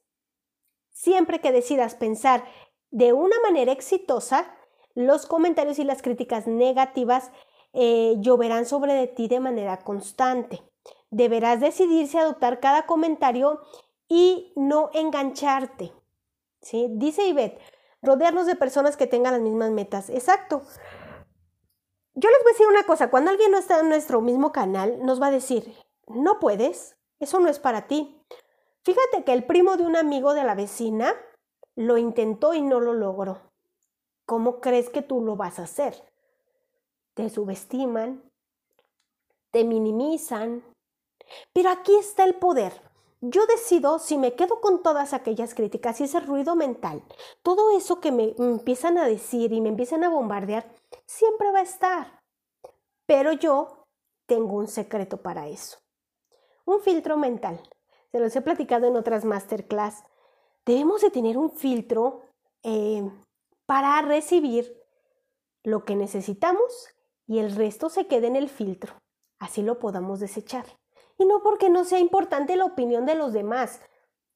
Siempre 0.91 1.41
que 1.41 1.53
decidas 1.53 1.95
pensar 1.95 2.45
de 2.91 3.13
una 3.13 3.37
manera 3.41 3.73
exitosa, 3.73 4.55
los 4.95 5.27
comentarios 5.27 5.79
y 5.79 5.85
las 5.85 6.03
críticas 6.03 6.47
negativas 6.47 7.31
eh, 7.73 8.17
lloverán 8.21 8.65
sobre 8.65 8.95
de 8.95 9.07
ti 9.07 9.29
de 9.29 9.41
manera 9.41 9.79
constante. 9.79 10.63
Deberás 11.11 11.61
decidirse 11.61 12.19
a 12.19 12.23
adoptar 12.23 12.61
cada 12.61 12.87
comentario 12.87 13.61
y 14.09 14.53
no 14.57 14.91
engancharte. 14.95 15.93
¿sí? 16.63 16.89
Dice 16.91 17.27
Ivette, 17.27 17.61
rodearnos 18.03 18.47
de 18.47 18.57
personas 18.57 18.97
que 18.97 19.07
tengan 19.07 19.33
las 19.35 19.43
mismas 19.43 19.71
metas. 19.71 20.09
Exacto. 20.11 20.63
Yo 22.19 22.31
les 22.31 22.43
voy 22.43 22.51
a 22.51 22.53
decir 22.55 22.67
una 22.67 22.85
cosa, 22.85 23.11
cuando 23.11 23.31
alguien 23.31 23.51
no 23.51 23.59
está 23.59 23.79
en 23.79 23.91
nuestro 23.91 24.23
mismo 24.23 24.51
canal, 24.51 25.05
nos 25.05 25.21
va 25.21 25.27
a 25.27 25.31
decir, 25.31 25.77
no 26.07 26.41
puedes, 26.41 26.97
eso 27.21 27.41
no 27.41 27.49
es 27.51 27.59
para 27.59 27.87
ti. 27.89 28.23
Fíjate 28.85 29.23
que 29.23 29.35
el 29.35 29.45
primo 29.45 29.77
de 29.77 29.83
un 29.83 29.97
amigo 29.97 30.33
de 30.33 30.43
la 30.43 30.55
vecina 30.55 31.15
lo 31.75 31.99
intentó 31.99 32.55
y 32.55 32.63
no 32.63 32.81
lo 32.81 32.95
logró. 32.95 33.43
¿Cómo 34.25 34.63
crees 34.63 34.89
que 34.89 35.03
tú 35.03 35.21
lo 35.21 35.37
vas 35.37 35.59
a 35.59 35.65
hacer? 35.65 36.11
Te 37.13 37.29
subestiman, 37.29 38.23
te 39.51 39.65
minimizan. 39.65 40.65
Pero 41.53 41.69
aquí 41.69 41.95
está 41.97 42.25
el 42.25 42.37
poder. 42.37 42.73
Yo 43.21 43.45
decido 43.45 43.99
si 43.99 44.17
me 44.17 44.35
quedo 44.35 44.63
con 44.63 44.83
todas 44.83 45.13
aquellas 45.13 45.55
críticas 45.55 46.01
y 46.01 46.05
ese 46.05 46.21
ruido 46.21 46.55
mental, 46.55 47.03
todo 47.43 47.77
eso 47.77 48.01
que 48.01 48.11
me 48.11 48.35
empiezan 48.39 48.97
a 48.97 49.07
decir 49.07 49.53
y 49.53 49.61
me 49.61 49.69
empiezan 49.69 50.03
a 50.03 50.09
bombardear, 50.09 50.67
siempre 51.07 51.53
va 51.53 51.61
a 51.61 51.63
estar. 51.63 52.21
Pero 53.07 53.33
yo 53.33 53.85
tengo 54.27 54.57
un 54.57 54.69
secreto 54.69 55.23
para 55.23 55.49
eso. 55.49 55.79
Un 56.65 56.81
filtro 56.81 57.17
mental. 57.17 57.61
Se 58.11 58.21
los 58.21 58.35
he 58.35 58.41
platicado 58.41 58.87
en 58.87 58.97
otras 58.97 59.25
masterclass. 59.25 60.03
Debemos 60.65 61.01
de 61.03 61.11
tener 61.11 61.39
un 61.39 61.53
filtro 61.53 62.23
eh, 62.63 63.09
para 63.67 64.01
recibir 64.03 64.83
lo 65.63 65.85
que 65.85 65.97
necesitamos 65.97 66.89
y 67.27 67.39
el 67.39 67.55
resto 67.55 67.89
se 67.89 68.07
quede 68.07 68.29
en 68.29 68.37
el 68.37 68.49
filtro. 68.49 68.95
Así 69.39 69.63
lo 69.63 69.79
podamos 69.79 70.21
desechar. 70.21 70.65
Y 71.19 71.27
no 71.27 71.43
porque 71.43 71.71
no 71.71 71.85
sea 71.85 71.99
importante 71.99 72.57
la 72.57 72.65
opinión 72.65 73.07
de 73.07 73.15
los 73.15 73.33
demás, 73.33 73.81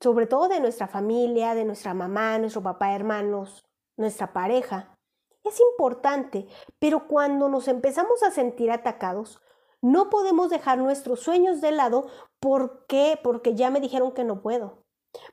sobre 0.00 0.26
todo 0.26 0.48
de 0.48 0.60
nuestra 0.60 0.88
familia, 0.88 1.54
de 1.54 1.64
nuestra 1.64 1.94
mamá, 1.94 2.38
nuestro 2.38 2.62
papá, 2.62 2.94
hermanos, 2.94 3.64
nuestra 3.96 4.32
pareja. 4.32 4.96
Es 5.44 5.60
importante, 5.60 6.46
pero 6.78 7.08
cuando 7.08 7.48
nos 7.48 7.68
empezamos 7.68 8.22
a 8.22 8.30
sentir 8.30 8.70
atacados, 8.70 9.40
no 9.82 10.10
podemos 10.10 10.50
dejar 10.50 10.78
nuestros 10.78 11.20
sueños 11.20 11.60
de 11.60 11.72
lado 11.72 12.08
porque 12.38 13.18
porque 13.22 13.54
ya 13.54 13.70
me 13.70 13.80
dijeron 13.80 14.12
que 14.12 14.24
no 14.24 14.42
puedo 14.42 14.80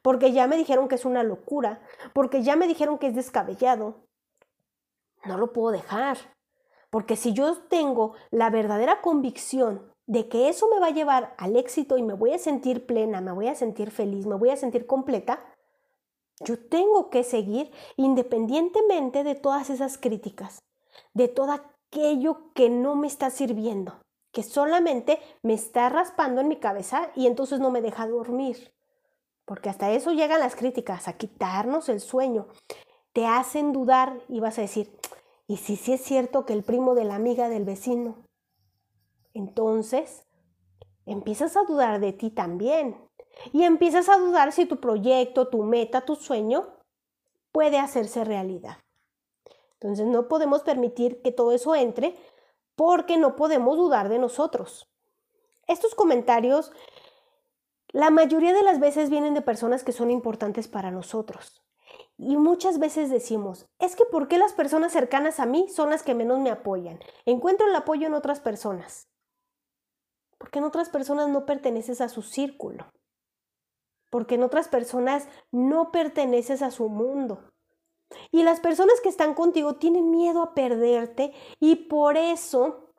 porque 0.02 0.32
ya 0.32 0.48
me 0.48 0.58
dijeron 0.58 0.88
que 0.88 0.96
es 0.96 1.06
una 1.06 1.24
locura, 1.24 1.82
porque 2.13 2.43
ya 2.43 2.56
me 2.56 2.67
dijeron 2.67 2.98
que 2.98 3.08
es 3.08 3.15
descabellado. 3.15 4.08
No 5.26 5.38
lo 5.38 5.54
puedo 5.54 5.72
dejar, 5.72 6.17
porque 6.89 7.15
si 7.15 7.34
yo 7.34 7.58
tengo 7.70 8.13
la 8.32 8.50
verdadera 8.50 9.02
convicción 9.02 9.91
de 10.06 10.30
que 10.30 10.48
eso 10.48 10.70
me 10.70 10.80
va 10.80 10.88
a 10.88 10.91
llevar 10.91 11.36
al 11.38 11.58
éxito 11.58 11.98
y 11.98 12.04
me 12.04 12.13
voy 12.13 12.32
a 12.32 12.39
sentir 12.39 12.86
plena, 12.86 13.20
me 13.20 13.34
voy 13.34 13.48
a 13.48 13.56
sentir 13.56 13.91
feliz, 13.91 14.26
me 14.26 14.36
voy 14.36 14.50
a 14.50 14.58
sentir 14.58 14.86
completa, 14.86 15.43
yo 16.45 16.60
tengo 16.60 17.10
que 17.10 17.23
seguir 17.23 17.71
independientemente 17.95 19.23
de 19.23 19.36
todas 19.36 19.69
esas 19.69 19.97
críticas, 19.97 20.60
de 21.13 21.28
todo 21.28 21.52
aquello 21.52 22.54
que 22.54 22.69
no 22.69 22.95
me 22.95 23.08
está 23.08 23.30
sirviendo, 23.30 24.00
que 24.32 24.43
solamente 24.43 25.19
me 25.41 25.54
está 25.54 25.89
raspando 25.89 26.41
en 26.41 26.47
mi 26.47 26.58
cabeza 26.58 27.12
y 27.15 27.28
entonces 27.28 27.60
no 27.60 27.71
me 27.71 27.82
deja 27.82 28.08
dormir 28.08 28.73
porque 29.47 29.69
hasta 29.69 29.89
eso 29.93 30.12
llegan 30.12 30.41
las 30.41 30.58
críticas, 30.58 31.08
a 31.08 31.13
quitarnos 31.13 31.88
el 31.88 32.02
sueño. 32.02 32.50
Te 33.13 33.26
hacen 33.26 33.71
dudar 33.71 34.19
y 34.28 34.41
vas 34.41 34.58
a 34.58 34.62
decir, 34.62 34.91
¿y 35.47 35.56
si 35.56 35.78
sí 35.78 35.93
es 35.93 36.02
cierto 36.02 36.45
que 36.45 36.52
el 36.52 36.63
primo 36.63 36.95
de 36.95 37.06
la 37.06 37.15
amiga 37.15 37.47
del 37.47 37.63
vecino? 37.63 38.26
Entonces, 39.34 40.28
empiezas 41.06 41.56
a 41.56 41.63
dudar 41.63 42.02
de 42.02 42.12
ti 42.12 42.30
también. 42.30 42.97
Y 43.54 43.63
empiezas 43.63 44.10
a 44.10 44.17
dudar 44.17 44.52
si 44.52 44.65
tu 44.65 44.80
proyecto, 44.80 45.47
tu 45.47 45.63
meta, 45.63 46.02
tu 46.02 46.15
sueño 46.15 46.67
puede 47.52 47.80
hacerse 47.80 48.23
realidad. 48.23 48.78
Entonces 49.73 50.06
no 50.06 50.28
podemos 50.28 50.63
permitir 50.63 51.21
que 51.21 51.32
todo 51.32 51.52
eso 51.52 51.76
entre 51.76 52.15
porque 52.76 53.17
no 53.17 53.36
podemos 53.36 53.78
dudar 53.78 54.10
de 54.10 54.19
nosotros. 54.19 54.88
Estos 55.67 55.95
comentarios 55.95 56.71
la 57.93 58.10
mayoría 58.10 58.54
de 58.54 58.63
las 58.63 58.80
veces 58.80 59.10
vienen 59.10 59.34
de 59.34 59.41
personas 59.41 59.84
que 59.84 59.93
son 59.93 60.12
importantes 60.12 60.67
para 60.67 60.91
nosotros. 60.91 61.63
Y 62.17 62.36
muchas 62.36 62.80
veces 62.80 63.10
decimos, 63.10 63.65
es 63.80 63.95
que 63.95 64.04
¿por 64.06 64.28
qué 64.28 64.38
las 64.38 64.52
personas 64.52 64.91
cercanas 64.91 65.39
a 65.39 65.45
mí 65.45 65.67
son 65.69 65.89
las 65.89 66.04
que 66.04 66.13
menos 66.13 66.39
me 66.39 66.50
apoyan? 66.50 67.00
Encuentro 67.26 67.65
el 67.65 67.76
apoyo 67.76 68.08
en 68.08 68.13
otras 68.13 68.41
personas. 68.41 69.08
Porque 70.38 70.60
en 70.60 70.65
otras 70.65 70.89
personas 70.89 71.30
no 71.30 71.45
perteneces 71.45 72.02
a 72.02 72.10
su 72.10 72.21
círculo. 72.21 72.88
Porque 74.10 74.36
en 74.36 74.43
otras 74.43 74.67
personas 74.67 75.28
no 75.52 75.91
perteneces 75.91 76.62
a 76.62 76.72
su 76.72 76.89
mundo. 76.89 77.39
Y 78.32 78.43
las 78.43 78.60
personas 78.60 79.02
que 79.02 79.10
están 79.10 79.34
contigo 79.34 79.76
tienen 79.76 80.12
miedo 80.12 80.41
a 80.41 80.54
perderte 80.54 81.34
y 81.60 81.76
por 81.76 82.17
eso 82.17 82.93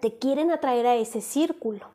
te 0.00 0.18
quieren 0.18 0.50
atraer 0.50 0.86
a 0.86 0.96
ese 0.96 1.20
círculo 1.20 1.94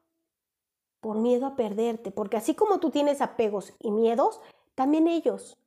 por 0.99 1.17
miedo 1.17 1.45
a 1.45 1.55
perderte, 1.55 2.11
porque 2.11 2.37
así 2.37 2.55
como 2.55 2.79
tú 2.79 2.89
tienes 2.89 3.21
apegos 3.21 3.73
y 3.79 3.91
miedos, 3.91 4.41
también 4.73 5.07
ellos. 5.07 5.57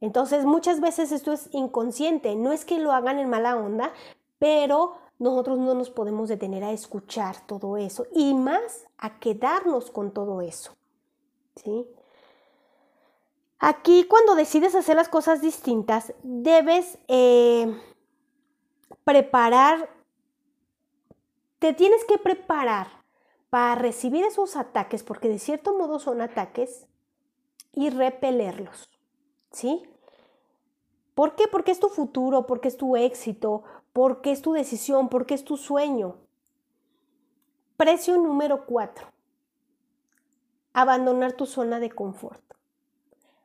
Entonces 0.00 0.44
muchas 0.44 0.80
veces 0.80 1.12
esto 1.12 1.32
es 1.32 1.48
inconsciente, 1.52 2.36
no 2.36 2.52
es 2.52 2.64
que 2.64 2.78
lo 2.78 2.92
hagan 2.92 3.18
en 3.18 3.28
mala 3.28 3.56
onda, 3.56 3.92
pero 4.38 4.94
nosotros 5.18 5.58
no 5.58 5.74
nos 5.74 5.90
podemos 5.90 6.28
detener 6.28 6.64
a 6.64 6.72
escuchar 6.72 7.46
todo 7.46 7.76
eso 7.76 8.06
y 8.12 8.34
más 8.34 8.86
a 8.98 9.18
quedarnos 9.18 9.90
con 9.90 10.12
todo 10.12 10.40
eso. 10.40 10.72
¿Sí? 11.56 11.86
Aquí 13.58 14.04
cuando 14.04 14.34
decides 14.34 14.74
hacer 14.74 14.96
las 14.96 15.08
cosas 15.08 15.40
distintas, 15.42 16.14
debes 16.22 16.98
eh, 17.08 17.78
preparar, 19.04 19.88
te 21.58 21.74
tienes 21.74 22.04
que 22.04 22.18
preparar 22.18 22.88
para 23.50 23.74
recibir 23.74 24.24
esos 24.24 24.56
ataques, 24.56 25.02
porque 25.02 25.28
de 25.28 25.38
cierto 25.38 25.76
modo 25.76 25.98
son 25.98 26.20
ataques, 26.22 26.86
y 27.72 27.90
repelerlos. 27.90 28.88
¿Sí? 29.52 29.82
¿Por 31.14 31.34
qué? 31.34 31.48
Porque 31.48 31.72
es 31.72 31.80
tu 31.80 31.88
futuro, 31.88 32.46
porque 32.46 32.68
es 32.68 32.76
tu 32.76 32.96
éxito, 32.96 33.64
porque 33.92 34.32
es 34.32 34.42
tu 34.42 34.52
decisión, 34.52 35.08
porque 35.08 35.34
es 35.34 35.44
tu 35.44 35.56
sueño. 35.56 36.16
Precio 37.76 38.16
número 38.16 38.64
cuatro. 38.66 39.08
Abandonar 40.72 41.32
tu 41.32 41.46
zona 41.46 41.80
de 41.80 41.90
confort. 41.90 42.42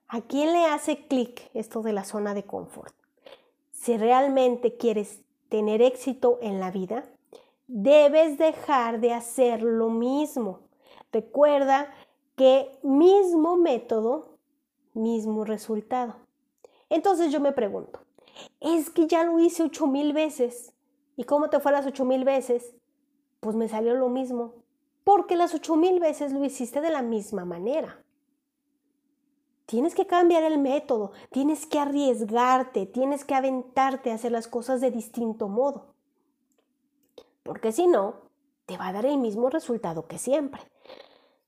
¿A 0.07 0.21
quién 0.21 0.53
le 0.53 0.65
hace 0.65 1.07
clic 1.07 1.49
esto 1.53 1.81
de 1.81 1.91
la 1.91 2.03
zona 2.03 2.33
de 2.33 2.43
confort? 2.43 2.93
Si 3.71 3.97
realmente 3.97 4.77
quieres 4.77 5.21
tener 5.49 5.81
éxito 5.81 6.37
en 6.41 6.59
la 6.59 6.69
vida, 6.69 7.03
debes 7.67 8.37
dejar 8.37 8.99
de 8.99 9.13
hacer 9.13 9.63
lo 9.63 9.89
mismo. 9.89 10.59
Recuerda 11.11 11.91
que 12.35 12.77
mismo 12.83 13.57
método, 13.57 14.37
mismo 14.93 15.45
resultado. 15.45 16.15
Entonces 16.89 17.31
yo 17.31 17.39
me 17.39 17.51
pregunto, 17.51 18.01
es 18.59 18.89
que 18.89 19.07
ya 19.07 19.23
lo 19.23 19.39
hice 19.39 19.63
ocho 19.63 19.87
mil 19.87 20.13
veces. 20.13 20.73
¿Y 21.17 21.23
cómo 21.23 21.49
te 21.49 21.59
fue 21.59 21.71
las 21.71 21.85
ocho 21.85 22.05
mil 22.05 22.23
veces? 22.23 22.75
Pues 23.39 23.55
me 23.55 23.67
salió 23.67 23.95
lo 23.95 24.09
mismo. 24.09 24.53
Porque 25.05 25.37
las 25.37 25.53
ocho 25.53 25.77
mil 25.77 26.01
veces 26.01 26.33
lo 26.33 26.43
hiciste 26.43 26.81
de 26.81 26.89
la 26.89 27.01
misma 27.01 27.45
manera. 27.45 28.03
Tienes 29.67 29.95
que 29.95 30.05
cambiar 30.05 30.43
el 30.43 30.57
método, 30.59 31.11
tienes 31.31 31.65
que 31.65 31.79
arriesgarte, 31.79 32.85
tienes 32.85 33.23
que 33.23 33.33
aventarte 33.35 34.11
a 34.11 34.15
hacer 34.15 34.31
las 34.31 34.47
cosas 34.47 34.81
de 34.81 34.91
distinto 34.91 35.47
modo. 35.47 35.93
porque 37.43 37.71
si 37.71 37.87
no, 37.87 38.15
te 38.65 38.77
va 38.77 38.87
a 38.87 38.93
dar 38.93 39.05
el 39.05 39.19
mismo 39.19 39.49
resultado 39.49 40.07
que 40.07 40.17
siempre. 40.17 40.61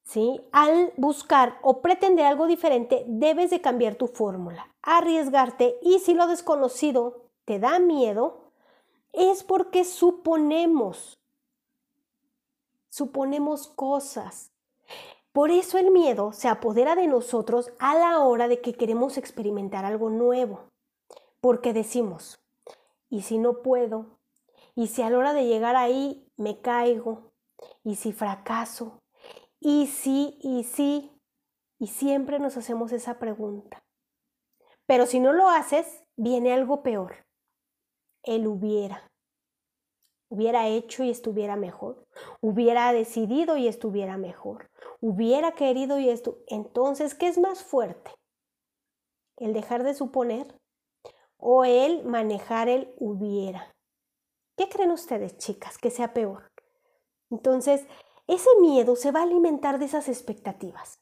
¿Sí? 0.03 0.39
Al 0.51 0.93
buscar 0.95 1.57
o 1.63 1.81
pretender 1.81 2.25
algo 2.25 2.45
diferente, 2.47 3.03
debes 3.07 3.49
de 3.49 3.61
cambiar 3.61 3.95
tu 3.95 4.07
fórmula, 4.07 4.67
arriesgarte 4.83 5.77
y 5.81 5.99
si 5.99 6.13
lo 6.13 6.27
desconocido 6.27 7.25
te 7.45 7.59
da 7.59 7.79
miedo, 7.79 8.51
es 9.11 9.43
porque 9.43 9.83
suponemos, 9.83 11.17
suponemos 12.97 13.67
cosas. 13.67 14.51
Por 15.31 15.51
eso 15.51 15.77
el 15.77 15.91
miedo 15.91 16.33
se 16.33 16.47
apodera 16.47 16.95
de 16.95 17.05
nosotros 17.05 17.71
a 17.77 17.93
la 17.93 18.21
hora 18.21 18.47
de 18.47 18.59
que 18.59 18.73
queremos 18.73 19.19
experimentar 19.19 19.85
algo 19.85 20.09
nuevo, 20.09 20.71
porque 21.39 21.73
decimos, 21.73 22.39
¿y 23.07 23.21
si 23.21 23.37
no 23.37 23.61
puedo? 23.61 24.17
¿Y 24.73 24.87
si 24.87 25.03
a 25.03 25.11
la 25.11 25.19
hora 25.19 25.33
de 25.33 25.45
llegar 25.45 25.75
ahí 25.75 26.27
me 26.37 26.59
caigo? 26.59 27.33
¿Y 27.83 27.97
si 27.97 28.13
fracaso? 28.13 28.99
¿Y 29.59 29.85
si, 29.85 30.39
y 30.41 30.63
si? 30.63 31.11
Y 31.77 31.87
siempre 31.87 32.39
nos 32.39 32.57
hacemos 32.57 32.91
esa 32.91 33.19
pregunta. 33.19 33.83
Pero 34.87 35.05
si 35.05 35.19
no 35.19 35.33
lo 35.33 35.49
haces, 35.49 36.03
viene 36.15 36.51
algo 36.51 36.81
peor. 36.81 37.27
El 38.23 38.47
hubiera. 38.47 39.07
Hubiera 40.29 40.67
hecho 40.67 41.03
y 41.03 41.09
estuviera 41.09 41.55
mejor. 41.55 42.05
Hubiera 42.41 42.91
decidido 42.91 43.57
y 43.57 43.67
estuviera 43.67 44.17
mejor. 44.17 44.69
Hubiera 44.99 45.53
querido 45.53 45.99
y 45.99 46.09
esto. 46.09 46.39
Entonces, 46.47 47.15
¿qué 47.15 47.27
es 47.27 47.37
más 47.37 47.63
fuerte? 47.63 48.11
¿El 49.37 49.53
dejar 49.53 49.83
de 49.83 49.93
suponer 49.93 50.59
o 51.37 51.63
el 51.63 52.03
manejar 52.03 52.67
el 52.67 52.93
hubiera? 52.97 53.73
¿Qué 54.57 54.67
creen 54.67 54.91
ustedes, 54.91 55.37
chicas, 55.37 55.77
que 55.77 55.91
sea 55.91 56.13
peor? 56.13 56.51
Entonces, 57.29 57.85
ese 58.27 58.49
miedo 58.59 58.95
se 58.95 59.11
va 59.11 59.21
a 59.21 59.23
alimentar 59.23 59.79
de 59.79 59.85
esas 59.85 60.09
expectativas. 60.09 60.99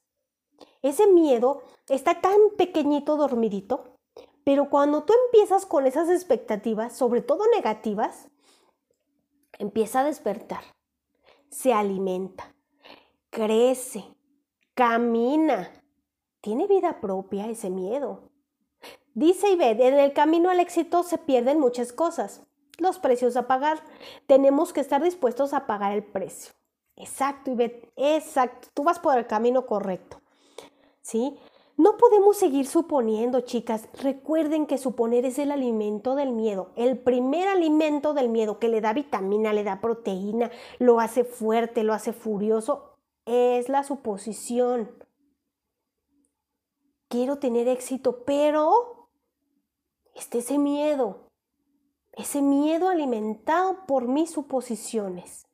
Ese 0.82 1.06
miedo 1.08 1.62
está 1.88 2.20
tan 2.20 2.38
pequeñito, 2.56 3.16
dormidito, 3.16 3.96
pero 4.44 4.70
cuando 4.70 5.04
tú 5.04 5.12
empiezas 5.26 5.66
con 5.66 5.86
esas 5.86 6.08
expectativas, 6.08 6.96
sobre 6.96 7.22
todo 7.22 7.44
negativas, 7.48 8.28
empieza 9.58 10.00
a 10.00 10.04
despertar, 10.04 10.62
se 11.50 11.72
alimenta, 11.72 12.54
crece, 13.30 14.04
camina, 14.74 15.70
tiene 16.40 16.66
vida 16.66 17.00
propia 17.00 17.48
ese 17.48 17.70
miedo. 17.70 18.30
Dice 19.14 19.48
Ivette, 19.50 19.80
en 19.80 19.98
el 19.98 20.12
camino 20.12 20.50
al 20.50 20.60
éxito 20.60 21.02
se 21.02 21.18
pierden 21.18 21.58
muchas 21.58 21.92
cosas, 21.92 22.42
los 22.78 22.98
precios 22.98 23.36
a 23.36 23.46
pagar. 23.46 23.82
Tenemos 24.26 24.72
que 24.72 24.80
estar 24.80 25.02
dispuestos 25.02 25.54
a 25.54 25.66
pagar 25.66 25.92
el 25.92 26.04
precio. 26.04 26.52
Exacto, 26.96 27.50
Ivette, 27.50 27.92
exacto. 27.96 28.68
Tú 28.74 28.84
vas 28.84 28.98
por 28.98 29.16
el 29.16 29.26
camino 29.26 29.66
correcto. 29.66 30.20
¿Sí? 31.00 31.38
No 31.76 31.96
podemos 31.96 32.36
seguir 32.36 32.66
suponiendo, 32.66 33.40
chicas. 33.42 33.88
Recuerden 34.02 34.66
que 34.66 34.78
suponer 34.78 35.24
es 35.24 35.38
el 35.38 35.50
alimento 35.50 36.14
del 36.14 36.32
miedo, 36.32 36.72
el 36.74 36.98
primer 36.98 37.48
alimento 37.48 38.14
del 38.14 38.28
miedo 38.28 38.58
que 38.58 38.68
le 38.68 38.80
da 38.80 38.92
vitamina, 38.92 39.52
le 39.52 39.64
da 39.64 39.80
proteína, 39.80 40.50
lo 40.78 41.00
hace 41.00 41.24
fuerte, 41.24 41.84
lo 41.84 41.92
hace 41.92 42.12
furioso, 42.12 42.96
es 43.26 43.68
la 43.68 43.84
suposición. 43.84 44.90
Quiero 47.08 47.38
tener 47.38 47.68
éxito, 47.68 48.24
pero 48.24 49.08
este 50.14 50.38
ese 50.38 50.58
miedo 50.58 51.26
ese 52.16 52.40
miedo 52.40 52.88
alimentado 52.88 53.84
por 53.86 54.08
mis 54.08 54.30
suposiciones, 54.30 55.46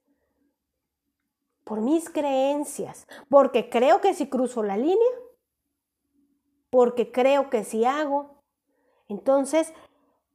por 1.64 1.80
mis 1.80 2.08
creencias, 2.08 3.06
porque 3.28 3.68
creo 3.68 4.00
que 4.00 4.14
si 4.14 4.28
cruzo 4.28 4.62
la 4.62 4.76
línea, 4.76 5.08
porque 6.72 7.12
creo 7.12 7.50
que 7.50 7.64
si 7.64 7.84
hago. 7.84 8.42
Entonces, 9.06 9.74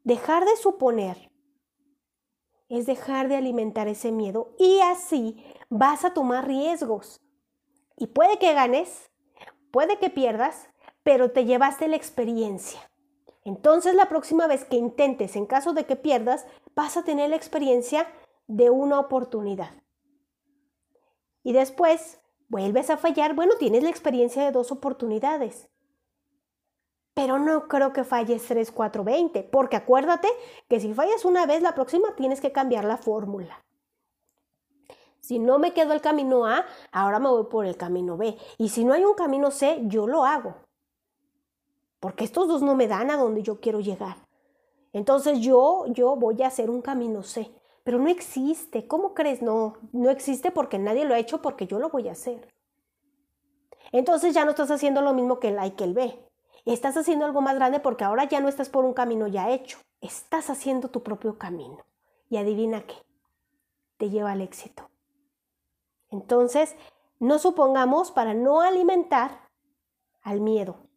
dejar 0.03 0.45
de 0.45 0.55
suponer 0.55 1.31
es 2.69 2.85
dejar 2.85 3.27
de 3.27 3.37
alimentar 3.37 3.87
ese 3.87 4.11
miedo 4.11 4.53
y 4.59 4.79
así 4.81 5.43
vas 5.69 6.05
a 6.05 6.13
tomar 6.13 6.45
riesgos. 6.45 7.19
Y 7.97 8.07
puede 8.07 8.37
que 8.37 8.53
ganes, 8.53 9.09
puede 9.71 9.97
que 9.97 10.11
pierdas, 10.11 10.69
pero 11.01 11.31
te 11.31 11.45
llevaste 11.45 11.87
la 11.87 11.95
experiencia. 11.95 12.91
Entonces 13.43 13.95
la 13.95 14.07
próxima 14.07 14.45
vez 14.45 14.63
que 14.63 14.75
intentes, 14.75 15.35
en 15.35 15.47
caso 15.47 15.73
de 15.73 15.87
que 15.87 15.95
pierdas, 15.95 16.45
vas 16.75 16.97
a 16.97 17.03
tener 17.03 17.31
la 17.31 17.35
experiencia 17.35 18.05
de 18.45 18.69
una 18.69 18.99
oportunidad. 18.99 19.71
Y 21.41 21.53
después 21.53 22.21
vuelves 22.47 22.91
a 22.91 22.97
fallar, 22.97 23.33
bueno, 23.33 23.55
tienes 23.57 23.81
la 23.81 23.89
experiencia 23.89 24.43
de 24.43 24.51
dos 24.51 24.71
oportunidades. 24.71 25.67
Pero 27.17 27.39
no 27.39 27.67
creo 27.67 27.91
que 27.91 28.03
falles 28.03 28.45
3, 28.47 28.71
4, 28.71 29.03
20, 29.03 29.43
porque 29.43 29.75
acuérdate 29.75 30.29
que 30.69 30.79
si 30.79 30.93
fallas 30.93 31.25
una 31.25 31.45
vez, 31.45 31.61
la 31.61 31.73
próxima 31.73 32.15
tienes 32.15 32.39
que 32.39 32.51
cambiar 32.51 32.85
la 32.85 32.97
fórmula. 32.97 33.65
Si 35.19 35.39
no 35.39 35.57
me 35.57 35.73
quedo 35.73 35.93
el 35.93 36.01
camino 36.01 36.45
A, 36.45 36.65
ahora 36.91 37.19
me 37.19 37.29
voy 37.29 37.45
por 37.45 37.65
el 37.65 37.75
camino 37.75 38.15
B. 38.15 38.37
Y 38.59 38.69
si 38.69 38.85
no 38.85 38.93
hay 38.93 39.03
un 39.03 39.15
camino 39.15 39.49
C, 39.51 39.79
yo 39.87 40.05
lo 40.07 40.23
hago 40.23 40.67
porque 41.99 42.23
estos 42.23 42.47
dos 42.47 42.61
no 42.61 42.75
me 42.75 42.87
dan 42.87 43.11
a 43.11 43.17
donde 43.17 43.43
yo 43.43 43.59
quiero 43.59 43.79
llegar. 43.79 44.17
Entonces 44.93 45.39
yo, 45.39 45.85
yo 45.87 46.15
voy 46.15 46.41
a 46.41 46.47
hacer 46.47 46.69
un 46.69 46.81
camino 46.81 47.23
C, 47.23 47.51
pero 47.83 47.99
no 47.99 48.07
existe. 48.07 48.87
¿Cómo 48.87 49.13
crees? 49.13 49.41
No, 49.41 49.77
no 49.91 50.09
existe 50.09 50.51
porque 50.51 50.79
nadie 50.79 51.05
lo 51.05 51.13
ha 51.13 51.19
hecho 51.19 51.41
porque 51.41 51.67
yo 51.67 51.79
lo 51.79 51.89
voy 51.89 52.07
a 52.07 52.13
hacer. 52.13 52.47
Entonces 53.91 54.33
ya 54.33 54.45
no 54.45 54.51
estás 54.51 54.71
haciendo 54.71 55.01
lo 55.01 55.13
mismo 55.13 55.39
que 55.39 55.49
el 55.49 55.59
A 55.59 55.67
y 55.67 55.71
que 55.71 55.83
el 55.83 55.93
B. 55.93 56.26
Estás 56.73 56.97
haciendo 56.97 57.25
algo 57.25 57.41
más 57.41 57.55
grande 57.55 57.79
porque 57.79 58.03
ahora 58.03 58.25
ya 58.25 58.39
no 58.39 58.49
estás 58.49 58.69
por 58.69 58.85
un 58.85 58.93
camino 58.93 59.27
ya 59.27 59.49
hecho. 59.49 59.79
Estás 60.01 60.49
haciendo 60.49 60.89
tu 60.89 61.03
propio 61.03 61.37
camino. 61.37 61.85
Y 62.29 62.37
adivina 62.37 62.85
qué, 62.85 62.95
te 63.97 64.09
lleva 64.09 64.31
al 64.31 64.41
éxito. 64.41 64.89
Entonces, 66.09 66.75
no 67.19 67.39
supongamos 67.39 68.11
para 68.11 68.33
no 68.33 68.61
alimentar 68.61 69.47
al 70.21 70.41
miedo, 70.41 70.87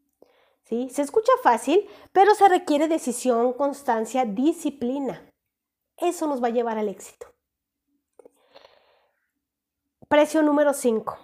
se 0.71 1.03
escucha 1.03 1.33
fácil, 1.43 1.89
pero 2.13 2.35
se 2.37 2.49
requiere 2.49 2.87
decisión, 2.87 3.53
constancia, 3.55 4.25
disciplina. 4.25 5.29
Eso 5.97 6.29
nos 6.29 6.41
va 6.41 6.47
a 6.47 6.53
llevar 6.53 6.79
al 6.79 6.89
éxito. 6.89 7.27
Precio 10.09 10.43
número 10.43 10.73
5. 10.73 11.19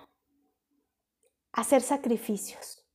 Hacer 1.52 1.80
sacrificios. 1.80 2.85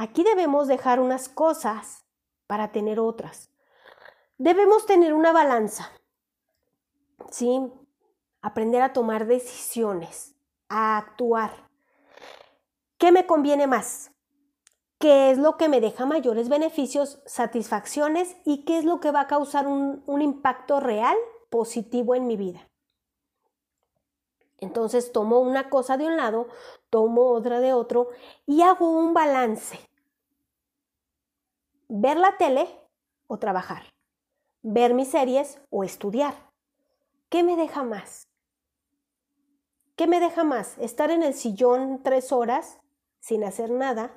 Aquí 0.00 0.24
debemos 0.24 0.66
dejar 0.66 0.98
unas 0.98 1.28
cosas 1.28 2.06
para 2.46 2.72
tener 2.72 2.98
otras. 2.98 3.50
Debemos 4.38 4.86
tener 4.86 5.12
una 5.12 5.30
balanza. 5.30 5.90
¿Sí? 7.30 7.70
Aprender 8.40 8.80
a 8.80 8.94
tomar 8.94 9.26
decisiones, 9.26 10.34
a 10.70 10.96
actuar. 10.96 11.68
¿Qué 12.96 13.12
me 13.12 13.26
conviene 13.26 13.66
más? 13.66 14.10
qué 14.98 15.30
es 15.30 15.38
lo 15.38 15.56
que 15.56 15.68
me 15.68 15.80
deja 15.80 16.06
mayores 16.06 16.48
beneficios, 16.48 17.20
satisfacciones 17.24 18.36
y 18.44 18.64
qué 18.64 18.78
es 18.78 18.84
lo 18.84 19.00
que 19.00 19.10
va 19.10 19.22
a 19.22 19.26
causar 19.26 19.66
un, 19.66 20.02
impacto 20.20 20.78
real 20.78 21.16
positivo 21.48 22.14
en 22.14 22.26
mi 22.26 22.36
vida. 22.36 22.68
Entonces 24.58 25.10
tomo 25.10 25.40
una 25.40 25.70
cosa 25.70 25.96
de 25.96 26.06
un 26.06 26.18
lado, 26.18 26.48
tomo 26.90 27.32
otra 27.32 27.60
de 27.60 27.72
otro 27.72 28.08
y 28.46 28.60
hago 28.60 28.90
un 28.90 29.14
balance. 29.14 29.89
Ver 31.90 32.16
la 32.16 32.38
tele 32.38 32.66
o 33.26 33.38
trabajar. 33.38 33.92
Ver 34.62 34.94
mis 34.94 35.10
series 35.10 35.60
o 35.70 35.84
estudiar. 35.84 36.34
¿Qué 37.28 37.42
me 37.42 37.56
deja 37.56 37.82
más? 37.82 38.28
¿Qué 39.96 40.06
me 40.06 40.20
deja 40.20 40.44
más? 40.44 40.78
¿Estar 40.78 41.10
en 41.10 41.22
el 41.22 41.34
sillón 41.34 42.02
tres 42.02 42.32
horas 42.32 42.80
sin 43.20 43.44
hacer 43.44 43.70
nada? 43.70 44.10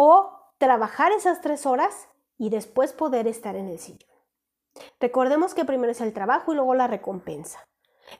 o 0.00 0.30
trabajar 0.58 1.10
esas 1.10 1.40
tres 1.40 1.66
horas 1.66 2.08
y 2.36 2.50
después 2.50 2.92
poder 2.92 3.26
estar 3.26 3.56
en 3.56 3.66
el 3.66 3.80
sillón. 3.80 4.08
Recordemos 5.00 5.54
que 5.54 5.64
primero 5.64 5.90
es 5.90 6.00
el 6.00 6.12
trabajo 6.12 6.52
y 6.52 6.54
luego 6.54 6.76
la 6.76 6.86
recompensa. 6.86 7.66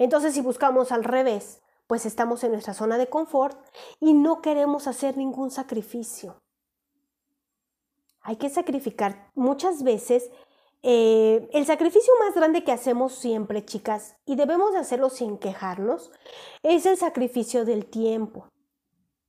Entonces, 0.00 0.34
si 0.34 0.40
buscamos 0.40 0.90
al 0.90 1.04
revés, 1.04 1.62
pues 1.86 2.04
estamos 2.04 2.42
en 2.42 2.50
nuestra 2.50 2.74
zona 2.74 2.98
de 2.98 3.08
confort 3.08 3.56
y 4.00 4.12
no 4.12 4.42
queremos 4.42 4.88
hacer 4.88 5.16
ningún 5.16 5.52
sacrificio. 5.52 6.42
Hay 8.28 8.36
que 8.36 8.50
sacrificar 8.50 9.30
muchas 9.34 9.82
veces. 9.82 10.30
Eh, 10.82 11.48
el 11.52 11.66
sacrificio 11.66 12.12
más 12.20 12.34
grande 12.34 12.62
que 12.62 12.72
hacemos 12.72 13.14
siempre, 13.14 13.64
chicas, 13.64 14.16
y 14.24 14.36
debemos 14.36 14.72
de 14.72 14.78
hacerlo 14.78 15.10
sin 15.10 15.38
quejarnos, 15.38 16.12
es 16.62 16.86
el 16.86 16.96
sacrificio 16.96 17.64
del 17.64 17.86
tiempo 17.86 18.48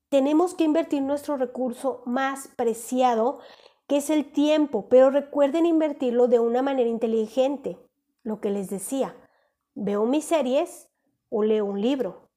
tenemos 0.09 0.55
que 0.55 0.63
invertir 0.63 1.03
nuestro 1.03 1.37
recurso 1.37 2.01
más 2.05 2.49
preciado, 2.57 3.39
que 3.87 3.97
es 3.97 4.09
el 4.09 4.31
tiempo, 4.31 4.89
pero 4.89 5.11
recuerden 5.11 5.65
invertirlo 5.65 6.27
de 6.27 6.39
una 6.39 6.61
manera 6.61 6.89
inteligente. 6.89 7.77
lo 8.21 8.41
que 8.41 8.49
les 8.49 8.69
decía, 8.69 9.15
veo 9.75 10.05
mis 10.05 10.25
series 10.25 10.89
o 11.29 11.41
leo 11.41 11.65
un 11.65 11.81
libro. 11.81 12.29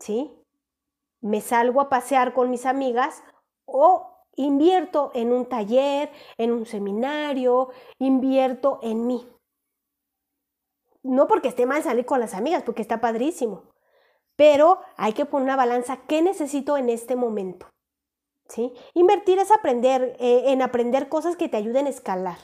¿Sí? 0.00 0.34
Me 1.20 1.40
salgo 1.40 1.80
a 1.80 1.88
pasear 1.88 2.34
con 2.34 2.50
mis 2.50 2.66
amigas 2.66 3.22
o 3.64 4.11
invierto 4.36 5.10
en 5.14 5.32
un 5.32 5.46
taller, 5.46 6.10
en 6.38 6.52
un 6.52 6.66
seminario, 6.66 7.70
invierto 7.98 8.78
en 8.82 9.06
mí. 9.06 9.28
No 11.02 11.26
porque 11.26 11.48
esté 11.48 11.66
mal 11.66 11.82
salir 11.82 12.06
con 12.06 12.20
las 12.20 12.34
amigas, 12.34 12.62
porque 12.62 12.82
está 12.82 13.00
padrísimo, 13.00 13.64
pero 14.36 14.80
hay 14.96 15.12
que 15.12 15.24
poner 15.24 15.44
una 15.44 15.56
balanza, 15.56 16.02
¿qué 16.06 16.22
necesito 16.22 16.76
en 16.76 16.88
este 16.88 17.16
momento? 17.16 17.68
¿Sí? 18.48 18.72
Invertir 18.94 19.38
es 19.38 19.50
aprender, 19.50 20.16
eh, 20.18 20.52
en 20.52 20.62
aprender 20.62 21.08
cosas 21.08 21.36
que 21.36 21.48
te 21.48 21.56
ayuden 21.56 21.86
a 21.86 21.90
escalar. 21.90 22.38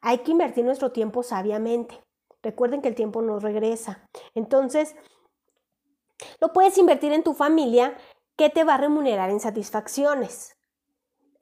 Hay 0.00 0.18
que 0.18 0.32
invertir 0.32 0.64
nuestro 0.64 0.92
tiempo 0.92 1.22
sabiamente. 1.22 2.02
Recuerden 2.42 2.82
que 2.82 2.88
el 2.88 2.94
tiempo 2.94 3.22
nos 3.22 3.42
regresa. 3.42 4.08
Entonces, 4.34 4.94
lo 6.40 6.52
puedes 6.52 6.78
invertir 6.78 7.12
en 7.12 7.22
tu 7.22 7.34
familia 7.34 7.96
que 8.36 8.50
te 8.50 8.64
va 8.64 8.74
a 8.74 8.78
remunerar 8.78 9.30
en 9.30 9.40
satisfacciones. 9.40 10.55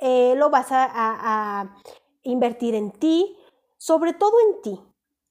Eh, 0.07 0.35
lo 0.37 0.51
vas 0.51 0.67
a, 0.71 1.81
invertir 2.25 2.75
en 2.75 2.91
ti, 2.91 3.39
sobre 3.79 4.13
todo 4.13 4.33
en 4.39 4.61
ti 4.61 4.81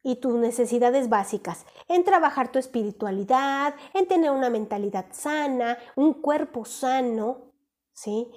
y 0.01 0.15
tus 0.15 0.33
necesidades 0.33 1.09
básicas, 1.09 1.67
en 1.87 2.03
trabajar 2.03 2.51
tu 2.51 2.57
espiritualidad, 2.57 3.75
en 3.93 4.07
tener 4.07 4.31
una 4.31 4.49
mentalidad 4.49 5.05
sana, 5.11 5.77
un 5.95 6.15
cuerpo 6.15 6.65
sano, 6.65 7.53
¿sí? 7.93 8.31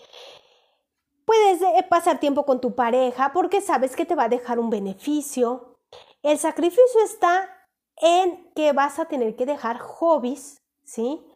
Puedes 1.24 1.62
eh, 1.62 1.86
pasar 1.88 2.20
tiempo 2.20 2.44
con 2.44 2.60
tu 2.60 2.74
pareja 2.74 3.32
porque 3.32 3.62
sabes 3.62 3.96
que 3.96 4.04
te 4.04 4.14
va 4.14 4.24
a 4.24 4.28
dejar 4.28 4.58
un 4.58 4.68
beneficio. 4.68 5.78
El 6.22 6.38
sacrificio 6.38 7.02
está 7.02 7.48
en 7.96 8.52
que 8.54 8.74
vas 8.74 8.98
a 8.98 9.06
tener 9.06 9.36
que 9.36 9.46
dejar 9.46 9.78
hobbies, 9.78 10.62
¿sí? 10.84 11.26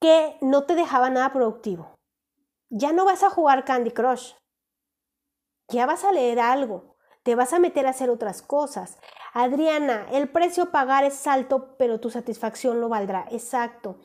Que 0.00 0.36
no 0.40 0.62
te 0.62 0.76
dejaban 0.76 1.14
nada 1.14 1.32
productivo 1.32 1.95
ya 2.70 2.92
no 2.92 3.04
vas 3.04 3.22
a 3.22 3.30
jugar 3.30 3.64
Candy 3.64 3.90
Crush. 3.90 4.32
Ya 5.68 5.86
vas 5.86 6.04
a 6.04 6.12
leer 6.12 6.40
algo. 6.40 6.96
Te 7.22 7.34
vas 7.34 7.52
a 7.52 7.58
meter 7.58 7.86
a 7.86 7.90
hacer 7.90 8.10
otras 8.10 8.42
cosas. 8.42 8.98
Adriana, 9.32 10.06
el 10.12 10.28
precio 10.28 10.64
a 10.64 10.70
pagar 10.70 11.04
es 11.04 11.26
alto, 11.26 11.76
pero 11.76 12.00
tu 12.00 12.10
satisfacción 12.10 12.80
lo 12.80 12.88
valdrá. 12.88 13.26
Exacto. 13.30 13.98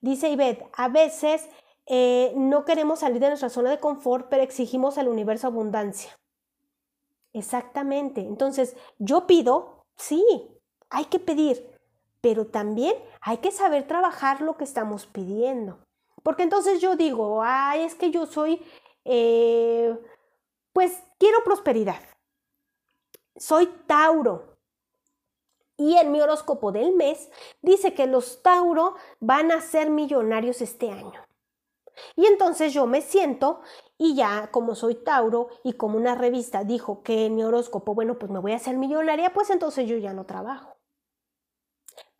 Dice 0.00 0.30
Ivette, 0.30 0.64
a 0.74 0.88
veces 0.88 1.48
eh, 1.86 2.32
no 2.34 2.64
queremos 2.64 3.00
salir 3.00 3.20
de 3.20 3.28
nuestra 3.28 3.50
zona 3.50 3.70
de 3.70 3.80
confort, 3.80 4.28
pero 4.28 4.42
exigimos 4.42 4.98
al 4.98 5.08
universo 5.08 5.46
abundancia. 5.46 6.18
Exactamente. 7.32 8.22
Entonces, 8.22 8.76
yo 8.98 9.26
pido, 9.26 9.84
sí, 9.96 10.24
hay 10.90 11.06
que 11.06 11.18
pedir, 11.18 11.78
pero 12.20 12.46
también 12.46 12.94
hay 13.20 13.38
que 13.38 13.50
saber 13.50 13.86
trabajar 13.86 14.40
lo 14.40 14.56
que 14.56 14.64
estamos 14.64 15.06
pidiendo. 15.06 15.78
Porque 16.22 16.42
entonces 16.42 16.80
yo 16.80 16.96
digo, 16.96 17.42
ay, 17.42 17.82
es 17.82 17.94
que 17.94 18.10
yo 18.10 18.26
soy, 18.26 18.62
eh, 19.04 19.96
pues 20.72 21.02
quiero 21.18 21.42
prosperidad. 21.44 22.00
Soy 23.36 23.66
Tauro. 23.86 24.56
Y 25.76 25.96
en 25.96 26.12
mi 26.12 26.20
horóscopo 26.20 26.70
del 26.70 26.94
mes 26.94 27.30
dice 27.60 27.94
que 27.94 28.06
los 28.06 28.42
Tauro 28.42 28.94
van 29.20 29.50
a 29.50 29.60
ser 29.60 29.90
millonarios 29.90 30.60
este 30.60 30.90
año. 30.90 31.20
Y 32.16 32.26
entonces 32.26 32.72
yo 32.72 32.86
me 32.86 33.02
siento 33.02 33.60
y 33.98 34.14
ya 34.14 34.50
como 34.50 34.74
soy 34.74 34.94
Tauro 34.94 35.48
y 35.62 35.74
como 35.74 35.96
una 35.96 36.14
revista 36.14 36.64
dijo 36.64 37.02
que 37.02 37.26
en 37.26 37.34
mi 37.34 37.44
horóscopo, 37.44 37.94
bueno, 37.94 38.18
pues 38.18 38.30
me 38.30 38.38
voy 38.38 38.52
a 38.52 38.56
hacer 38.56 38.76
millonaria, 38.76 39.32
pues 39.32 39.50
entonces 39.50 39.88
yo 39.88 39.96
ya 39.96 40.12
no 40.12 40.24
trabajo. 40.24 40.71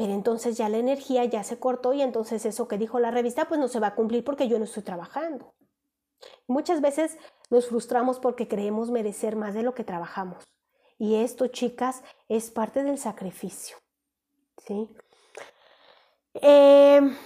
Pero 0.02 0.14
entonces 0.14 0.56
ya 0.56 0.68
la 0.68 0.78
energía 0.78 1.24
ya 1.26 1.44
se 1.44 1.60
cortó 1.60 1.92
y 1.92 2.02
entonces 2.02 2.44
eso 2.44 2.66
que 2.66 2.76
dijo 2.76 2.98
la 2.98 3.12
revista 3.12 3.44
pues 3.46 3.60
no 3.60 3.68
se 3.68 3.78
va 3.78 3.86
a 3.86 3.94
cumplir 3.94 4.24
porque 4.24 4.48
yo 4.48 4.58
no 4.58 4.64
estoy 4.64 4.82
trabajando. 4.82 5.54
Muchas 6.48 6.80
veces 6.80 7.16
nos 7.50 7.68
frustramos 7.68 8.18
porque 8.18 8.48
creemos 8.48 8.90
merecer 8.90 9.36
más 9.36 9.54
de 9.54 9.62
lo 9.62 9.74
que 9.74 9.84
trabajamos. 9.84 10.42
Y 10.98 11.14
esto, 11.14 11.46
chicas, 11.46 12.02
es 12.28 12.50
parte 12.50 12.82
del 12.82 12.98
sacrificio. 12.98 13.76
¿sí? 14.66 14.90
Em, 16.34 17.16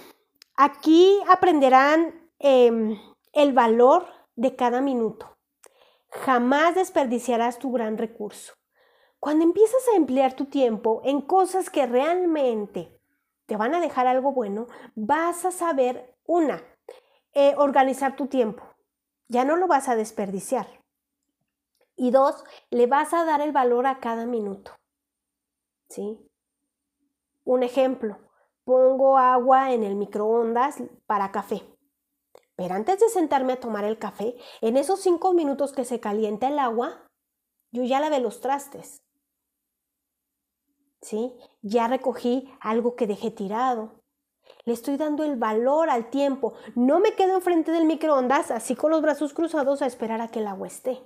aquí 0.55 1.19
aprenderán 1.29 2.29
em, 2.37 2.95
el 3.33 3.53
valor 3.53 4.05
de 4.35 4.55
cada 4.55 4.81
minuto. 4.81 5.35
Jamás 6.09 6.75
desperdiciarás 6.75 7.57
tu 7.57 7.71
gran 7.71 7.97
recurso. 7.97 8.53
Cuando 9.19 9.43
empiezas 9.43 9.81
a 9.89 9.97
emplear 9.97 10.33
tu 10.33 10.45
tiempo 10.45 11.01
en 11.03 11.21
cosas 11.21 11.69
que 11.69 11.85
realmente 11.85 12.97
te 13.47 13.57
van 13.57 13.73
a 13.73 13.81
dejar 13.81 14.07
algo 14.07 14.31
bueno, 14.31 14.67
vas 14.95 15.45
a 15.45 15.51
saber, 15.51 16.15
una, 16.25 16.61
eh, 17.33 17.55
organizar 17.57 18.15
tu 18.15 18.27
tiempo. 18.27 18.63
Ya 19.27 19.43
no 19.43 19.55
lo 19.55 19.67
vas 19.67 19.89
a 19.89 19.95
desperdiciar. 19.95 20.67
Y 21.95 22.11
dos, 22.11 22.43
le 22.69 22.85
vas 22.85 23.13
a 23.13 23.25
dar 23.25 23.41
el 23.41 23.51
valor 23.51 23.87
a 23.87 23.99
cada 23.99 24.25
minuto. 24.25 24.71
¿Sí? 25.89 26.19
Un 27.43 27.63
ejemplo, 27.63 28.19
pongo 28.65 29.17
agua 29.17 29.71
en 29.71 29.83
el 29.83 29.95
microondas 29.95 30.83
para 31.07 31.31
café. 31.31 31.63
Pero 32.55 32.75
antes 32.75 32.99
de 32.99 33.09
sentarme 33.09 33.53
a 33.53 33.59
tomar 33.59 33.85
el 33.85 33.97
café, 33.97 34.35
en 34.61 34.77
esos 34.77 34.99
cinco 34.99 35.33
minutos 35.33 35.73
que 35.73 35.85
se 35.85 35.99
calienta 35.99 36.49
el 36.49 36.59
agua, 36.59 37.07
yo 37.71 37.83
ya 37.83 37.99
lavé 37.99 38.19
los 38.19 38.41
trastes. 38.41 39.06
¿Sí? 41.01 41.33
Ya 41.61 41.87
recogí 41.87 42.51
algo 42.59 42.95
que 42.95 43.07
dejé 43.07 43.31
tirado. 43.31 44.01
Le 44.65 44.73
estoy 44.73 44.97
dando 44.97 45.23
el 45.23 45.37
valor 45.37 45.89
al 45.89 46.09
tiempo. 46.09 46.53
No 46.75 46.99
me 46.99 47.13
quedo 47.13 47.35
enfrente 47.35 47.71
del 47.71 47.85
microondas 47.85 48.51
así 48.51 48.75
con 48.75 48.91
los 48.91 49.01
brazos 49.01 49.33
cruzados 49.33 49.81
a 49.81 49.85
esperar 49.85 50.21
a 50.21 50.27
que 50.29 50.39
el 50.39 50.47
agua 50.47 50.67
esté. 50.67 51.01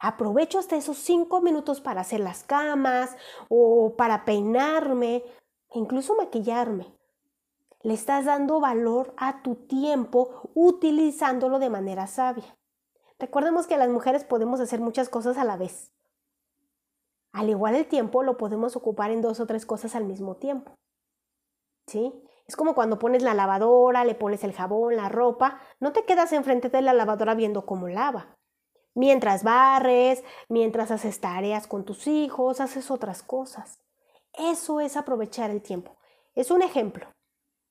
Aprovecho 0.00 0.58
hasta 0.58 0.76
esos 0.76 0.96
cinco 0.98 1.40
minutos 1.40 1.80
para 1.80 2.02
hacer 2.02 2.20
las 2.20 2.44
camas 2.44 3.16
o 3.48 3.94
para 3.96 4.24
peinarme, 4.24 5.24
incluso 5.72 6.14
maquillarme. 6.14 6.86
Le 7.82 7.94
estás 7.94 8.24
dando 8.24 8.60
valor 8.60 9.14
a 9.16 9.42
tu 9.42 9.54
tiempo 9.54 10.50
utilizándolo 10.54 11.58
de 11.58 11.70
manera 11.70 12.06
sabia. 12.06 12.56
Recordemos 13.18 13.66
que 13.66 13.76
las 13.76 13.88
mujeres 13.88 14.24
podemos 14.24 14.60
hacer 14.60 14.80
muchas 14.80 15.08
cosas 15.08 15.36
a 15.38 15.44
la 15.44 15.56
vez. 15.56 15.92
Al 17.38 17.48
igual 17.50 17.76
el 17.76 17.86
tiempo 17.86 18.24
lo 18.24 18.36
podemos 18.36 18.74
ocupar 18.74 19.12
en 19.12 19.22
dos 19.22 19.38
o 19.38 19.46
tres 19.46 19.64
cosas 19.64 19.94
al 19.94 20.04
mismo 20.04 20.34
tiempo. 20.38 20.74
¿Sí? 21.86 22.12
Es 22.48 22.56
como 22.56 22.74
cuando 22.74 22.98
pones 22.98 23.22
la 23.22 23.32
lavadora, 23.32 24.04
le 24.04 24.16
pones 24.16 24.42
el 24.42 24.52
jabón, 24.52 24.96
la 24.96 25.08
ropa, 25.08 25.60
no 25.78 25.92
te 25.92 26.04
quedas 26.04 26.32
enfrente 26.32 26.68
de 26.68 26.82
la 26.82 26.94
lavadora 26.94 27.36
viendo 27.36 27.64
cómo 27.64 27.86
lava. 27.86 28.36
Mientras 28.96 29.44
barres, 29.44 30.24
mientras 30.48 30.90
haces 30.90 31.20
tareas 31.20 31.68
con 31.68 31.84
tus 31.84 32.08
hijos, 32.08 32.60
haces 32.60 32.90
otras 32.90 33.22
cosas. 33.22 33.78
Eso 34.32 34.80
es 34.80 34.96
aprovechar 34.96 35.52
el 35.52 35.62
tiempo. 35.62 35.96
Es 36.34 36.50
un 36.50 36.62
ejemplo. 36.62 37.06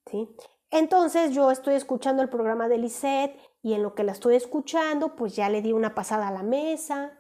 ¿sí? 0.10 0.34
Entonces 0.72 1.32
yo 1.36 1.52
estoy 1.52 1.76
escuchando 1.76 2.24
el 2.24 2.30
programa 2.30 2.70
de 2.70 2.78
Lisette 2.78 3.38
y 3.62 3.74
en 3.74 3.84
lo 3.84 3.96
que 3.96 4.06
la 4.06 4.14
estoy 4.14 4.38
escuchando, 4.38 5.18
pues 5.18 5.36
ya 5.36 5.50
le 5.50 5.62
di 5.62 5.74
una 5.74 5.94
pasada 5.94 6.30
a 6.30 6.32
la 6.32 6.44
mesa, 6.44 7.17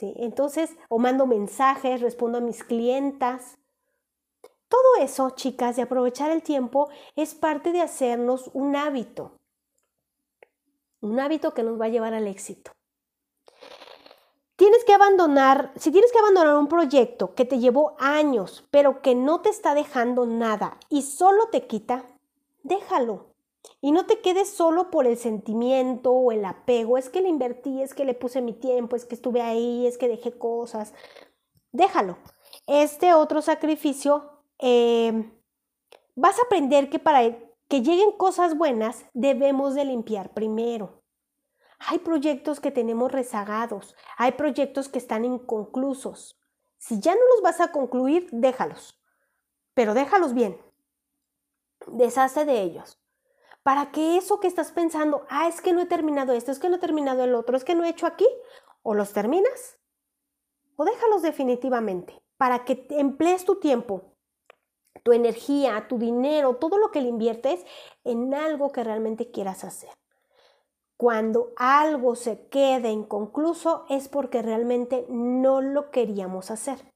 entonces, 0.00 0.76
o 0.88 0.98
mando 0.98 1.26
mensajes, 1.26 2.00
respondo 2.00 2.38
a 2.38 2.40
mis 2.40 2.64
clientas. 2.64 3.58
Todo 4.68 4.96
eso, 5.00 5.30
chicas, 5.30 5.76
de 5.76 5.82
aprovechar 5.82 6.30
el 6.30 6.42
tiempo 6.42 6.88
es 7.16 7.34
parte 7.34 7.72
de 7.72 7.80
hacernos 7.80 8.50
un 8.52 8.76
hábito. 8.76 9.38
Un 11.00 11.20
hábito 11.20 11.54
que 11.54 11.62
nos 11.62 11.80
va 11.80 11.86
a 11.86 11.90
llevar 11.90 12.14
al 12.14 12.26
éxito. 12.26 12.72
Tienes 14.56 14.84
que 14.84 14.94
abandonar, 14.94 15.72
si 15.76 15.90
tienes 15.90 16.12
que 16.12 16.18
abandonar 16.18 16.56
un 16.56 16.68
proyecto 16.68 17.34
que 17.34 17.44
te 17.44 17.58
llevó 17.58 17.96
años, 17.98 18.64
pero 18.70 19.02
que 19.02 19.14
no 19.14 19.40
te 19.40 19.48
está 19.48 19.74
dejando 19.74 20.26
nada 20.26 20.78
y 20.88 21.02
solo 21.02 21.48
te 21.48 21.66
quita, 21.66 22.06
déjalo. 22.62 23.33
Y 23.84 23.92
no 23.92 24.06
te 24.06 24.22
quedes 24.22 24.48
solo 24.48 24.90
por 24.90 25.06
el 25.06 25.18
sentimiento 25.18 26.10
o 26.10 26.32
el 26.32 26.46
apego, 26.46 26.96
es 26.96 27.10
que 27.10 27.20
le 27.20 27.28
invertí, 27.28 27.82
es 27.82 27.92
que 27.92 28.06
le 28.06 28.14
puse 28.14 28.40
mi 28.40 28.54
tiempo, 28.54 28.96
es 28.96 29.04
que 29.04 29.14
estuve 29.14 29.42
ahí, 29.42 29.86
es 29.86 29.98
que 29.98 30.08
dejé 30.08 30.38
cosas. 30.38 30.94
Déjalo. 31.70 32.16
Este 32.66 33.12
otro 33.12 33.42
sacrificio, 33.42 34.40
em, 34.56 35.30
vas 36.14 36.38
a 36.38 36.44
aprender 36.44 36.88
que 36.88 36.98
para 36.98 37.36
que 37.68 37.82
lleguen 37.82 38.12
cosas 38.12 38.56
buenas 38.56 39.04
debemos 39.12 39.74
de 39.74 39.84
limpiar 39.84 40.32
primero. 40.32 41.02
Hay 41.78 41.98
proyectos 41.98 42.60
que 42.60 42.70
tenemos 42.70 43.12
rezagados, 43.12 43.94
hay 44.16 44.32
proyectos 44.32 44.88
que 44.88 44.98
están 44.98 45.26
inconclusos. 45.26 46.40
Si 46.78 47.00
ya 47.00 47.14
no 47.14 47.20
los 47.34 47.42
vas 47.42 47.60
a 47.60 47.70
concluir, 47.70 48.30
déjalos. 48.32 48.98
Pero 49.74 49.92
déjalos 49.92 50.32
bien. 50.32 50.58
Deshazte 51.86 52.46
de 52.46 52.62
ellos 52.62 53.03
para 53.64 53.90
que 53.90 54.16
eso 54.16 54.38
que 54.38 54.46
estás 54.46 54.70
pensando, 54.70 55.26
ah, 55.28 55.48
es 55.48 55.60
que 55.60 55.72
no 55.72 55.80
he 55.80 55.86
terminado 55.86 56.32
esto, 56.34 56.52
es 56.52 56.60
que 56.60 56.68
no 56.68 56.76
he 56.76 56.78
terminado 56.80 57.24
el 57.24 57.34
otro, 57.34 57.56
es 57.56 57.64
que 57.64 57.74
no 57.74 57.82
he 57.82 57.88
hecho 57.88 58.06
aquí, 58.06 58.26
o 58.82 58.94
los 58.94 59.12
terminas 59.12 59.78
o 60.76 60.84
déjalos 60.84 61.22
definitivamente. 61.22 62.20
para 62.36 62.64
que 62.64 62.86
emplees 62.90 63.44
tu 63.44 63.60
tiempo, 63.60 64.16
tu 65.04 65.12
energía, 65.12 65.86
tu 65.88 65.98
dinero, 65.98 66.56
todo 66.56 66.78
lo 66.78 66.90
que 66.90 67.00
le 67.00 67.08
inviertes 67.08 67.64
en 68.02 68.34
algo 68.34 68.72
que 68.72 68.82
realmente 68.82 69.30
quieras 69.30 69.62
hacer. 69.62 69.90
Cuando 70.96 71.52
algo 71.56 72.16
se 72.16 72.48
queda 72.48 72.90
inconcluso 72.90 73.86
es 73.88 74.08
porque 74.08 74.42
realmente 74.42 75.06
no 75.08 75.60
lo 75.60 75.90
queríamos 75.92 76.50
hacer. 76.50 76.93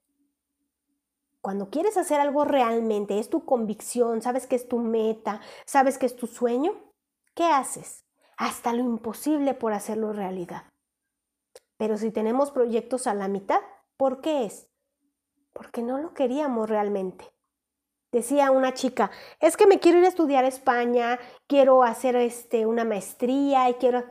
Cuando 1.49 1.71
quieres 1.71 1.97
hacer 1.97 2.19
algo 2.19 2.45
realmente, 2.45 3.17
es 3.17 3.27
tu 3.27 3.43
convicción, 3.43 4.21
sabes 4.21 4.45
que 4.45 4.55
es 4.55 4.67
tu 4.67 4.77
meta, 4.77 5.41
sabes 5.65 5.97
que 5.97 6.05
es 6.05 6.15
tu 6.15 6.27
sueño, 6.27 6.73
¿qué 7.33 7.45
haces? 7.45 8.05
Hasta 8.37 8.71
lo 8.71 8.83
imposible 8.83 9.55
por 9.55 9.73
hacerlo 9.73 10.13
realidad. 10.13 10.65
Pero 11.75 11.97
si 11.97 12.11
tenemos 12.11 12.51
proyectos 12.51 13.07
a 13.07 13.15
la 13.15 13.27
mitad, 13.27 13.61
¿por 13.97 14.21
qué 14.21 14.45
es? 14.45 14.67
Porque 15.51 15.81
no 15.81 15.97
lo 15.97 16.13
queríamos 16.13 16.69
realmente. 16.69 17.25
Decía 18.11 18.51
una 18.51 18.75
chica, 18.75 19.09
es 19.39 19.57
que 19.57 19.65
me 19.65 19.79
quiero 19.79 19.97
ir 19.97 20.05
a 20.05 20.09
estudiar 20.09 20.45
a 20.45 20.49
España, 20.49 21.17
quiero 21.47 21.81
hacer 21.81 22.15
este, 22.15 22.67
una 22.67 22.85
maestría 22.85 23.67
y 23.71 23.73
quiero... 23.73 24.03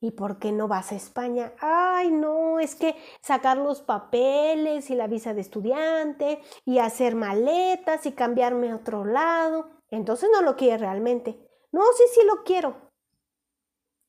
¿Y 0.00 0.12
por 0.12 0.38
qué 0.38 0.52
no 0.52 0.68
vas 0.68 0.92
a 0.92 0.94
España? 0.94 1.52
Ay, 1.60 2.10
no, 2.10 2.60
es 2.60 2.76
que 2.76 2.94
sacar 3.20 3.56
los 3.56 3.82
papeles 3.82 4.90
y 4.90 4.94
la 4.94 5.08
visa 5.08 5.34
de 5.34 5.40
estudiante 5.40 6.40
y 6.64 6.78
hacer 6.78 7.16
maletas 7.16 8.06
y 8.06 8.12
cambiarme 8.12 8.70
a 8.70 8.76
otro 8.76 9.04
lado. 9.04 9.70
Entonces 9.90 10.28
no 10.32 10.42
lo 10.42 10.54
quieres 10.56 10.80
realmente. 10.80 11.38
No, 11.72 11.82
sí, 11.96 12.04
sí 12.14 12.20
lo 12.26 12.44
quiero. 12.44 12.92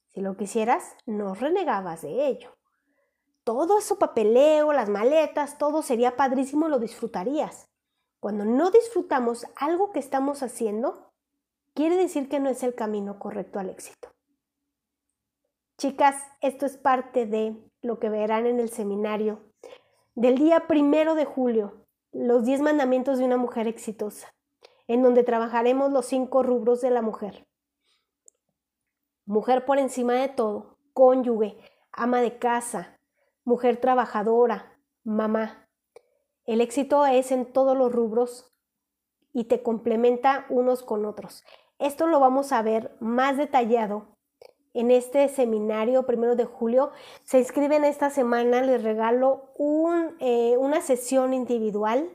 Si 0.09 0.21
lo 0.21 0.37
quisieras, 0.37 0.95
no 1.05 1.33
renegabas 1.33 2.03
de 2.03 2.27
ello. 2.27 2.55
Todo 3.43 3.79
eso 3.79 3.97
papeleo, 3.97 4.73
las 4.73 4.89
maletas, 4.89 5.57
todo 5.57 5.81
sería 5.81 6.15
padrísimo, 6.15 6.67
lo 6.67 6.77
disfrutarías. 6.77 7.67
Cuando 8.19 8.45
no 8.45 8.69
disfrutamos 8.69 9.47
algo 9.55 9.91
que 9.91 9.99
estamos 9.99 10.43
haciendo, 10.43 11.13
quiere 11.73 11.95
decir 11.95 12.29
que 12.29 12.39
no 12.39 12.49
es 12.49 12.61
el 12.61 12.75
camino 12.75 13.17
correcto 13.17 13.59
al 13.59 13.69
éxito. 13.69 14.09
Chicas, 15.79 16.21
esto 16.41 16.65
es 16.65 16.75
parte 16.75 17.25
de 17.25 17.55
lo 17.81 17.99
que 17.99 18.09
verán 18.09 18.45
en 18.47 18.59
el 18.59 18.69
seminario 18.69 19.39
del 20.13 20.37
día 20.37 20.67
primero 20.67 21.15
de 21.15 21.23
julio, 21.23 21.85
los 22.11 22.43
10 22.43 22.59
mandamientos 22.59 23.17
de 23.17 23.23
una 23.23 23.37
mujer 23.37 23.65
exitosa, 23.65 24.35
en 24.87 25.03
donde 25.03 25.23
trabajaremos 25.23 25.93
los 25.93 26.05
cinco 26.05 26.43
rubros 26.43 26.81
de 26.81 26.89
la 26.89 27.01
mujer. 27.01 27.47
Mujer 29.25 29.63
por 29.63 29.79
encima 29.79 30.15
de 30.15 30.27
todo, 30.27 30.75
cónyuge, 30.91 31.57
ama 31.93 32.19
de 32.19 32.37
casa, 32.37 32.99
mujer 33.45 33.77
trabajadora, 33.77 34.77
mamá, 35.05 35.69
el 36.43 36.59
éxito 36.59 37.05
es 37.05 37.31
en 37.31 37.53
todos 37.53 37.77
los 37.77 37.89
rubros 37.89 38.51
y 39.31 39.45
te 39.45 39.63
complementa 39.63 40.45
unos 40.49 40.83
con 40.83 41.05
otros. 41.05 41.45
Esto 41.77 42.05
lo 42.05 42.19
vamos 42.19 42.51
a 42.51 42.63
ver 42.63 42.97
más 42.99 43.37
detallado 43.37 44.18
en 44.73 44.91
este 44.91 45.27
seminario 45.29 46.05
primero 46.05 46.35
de 46.35 46.45
julio. 46.45 46.91
Se 47.23 47.39
inscriben 47.39 47.83
esta 47.83 48.09
semana, 48.09 48.61
les 48.61 48.83
regalo 48.83 49.53
eh, 50.19 50.57
una 50.57 50.81
sesión 50.81 51.33
individual 51.33 52.09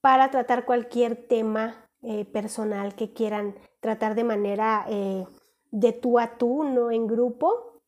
para 0.00 0.30
tratar 0.30 0.64
cualquier 0.64 1.26
tema 1.26 1.88
eh, 2.02 2.24
personal 2.24 2.94
que 2.94 3.12
quieran 3.12 3.56
tratar 3.80 4.14
de 4.14 4.24
manera 4.24 4.86
eh, 4.88 5.24
de 5.70 5.92
tú 5.92 6.18
a 6.18 6.36
tú, 6.38 6.64
no 6.64 6.90
en 6.90 7.06
grupo. 7.06 7.80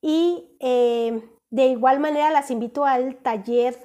Y 0.00 0.56
de 0.58 1.66
igual 1.66 2.00
manera 2.00 2.32
las 2.32 2.50
invito 2.50 2.84
al 2.84 3.16
taller 3.18 3.78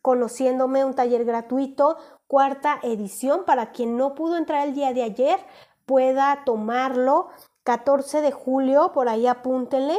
Conociéndome, 0.00 0.84
un 0.84 0.94
taller 0.94 1.24
gratuito, 1.24 1.98
cuarta 2.26 2.80
edición, 2.82 3.44
para 3.44 3.70
quien 3.70 3.96
no 3.98 4.14
pudo 4.14 4.38
entrar 4.38 4.66
el 4.66 4.74
día 4.74 4.94
de 4.94 5.02
ayer, 5.02 5.38
pueda 5.84 6.42
tomarlo. 6.46 7.28
14 7.64 8.20
de 8.20 8.30
julio, 8.30 8.92
por 8.92 9.08
ahí 9.08 9.26
apúntenle. 9.26 9.98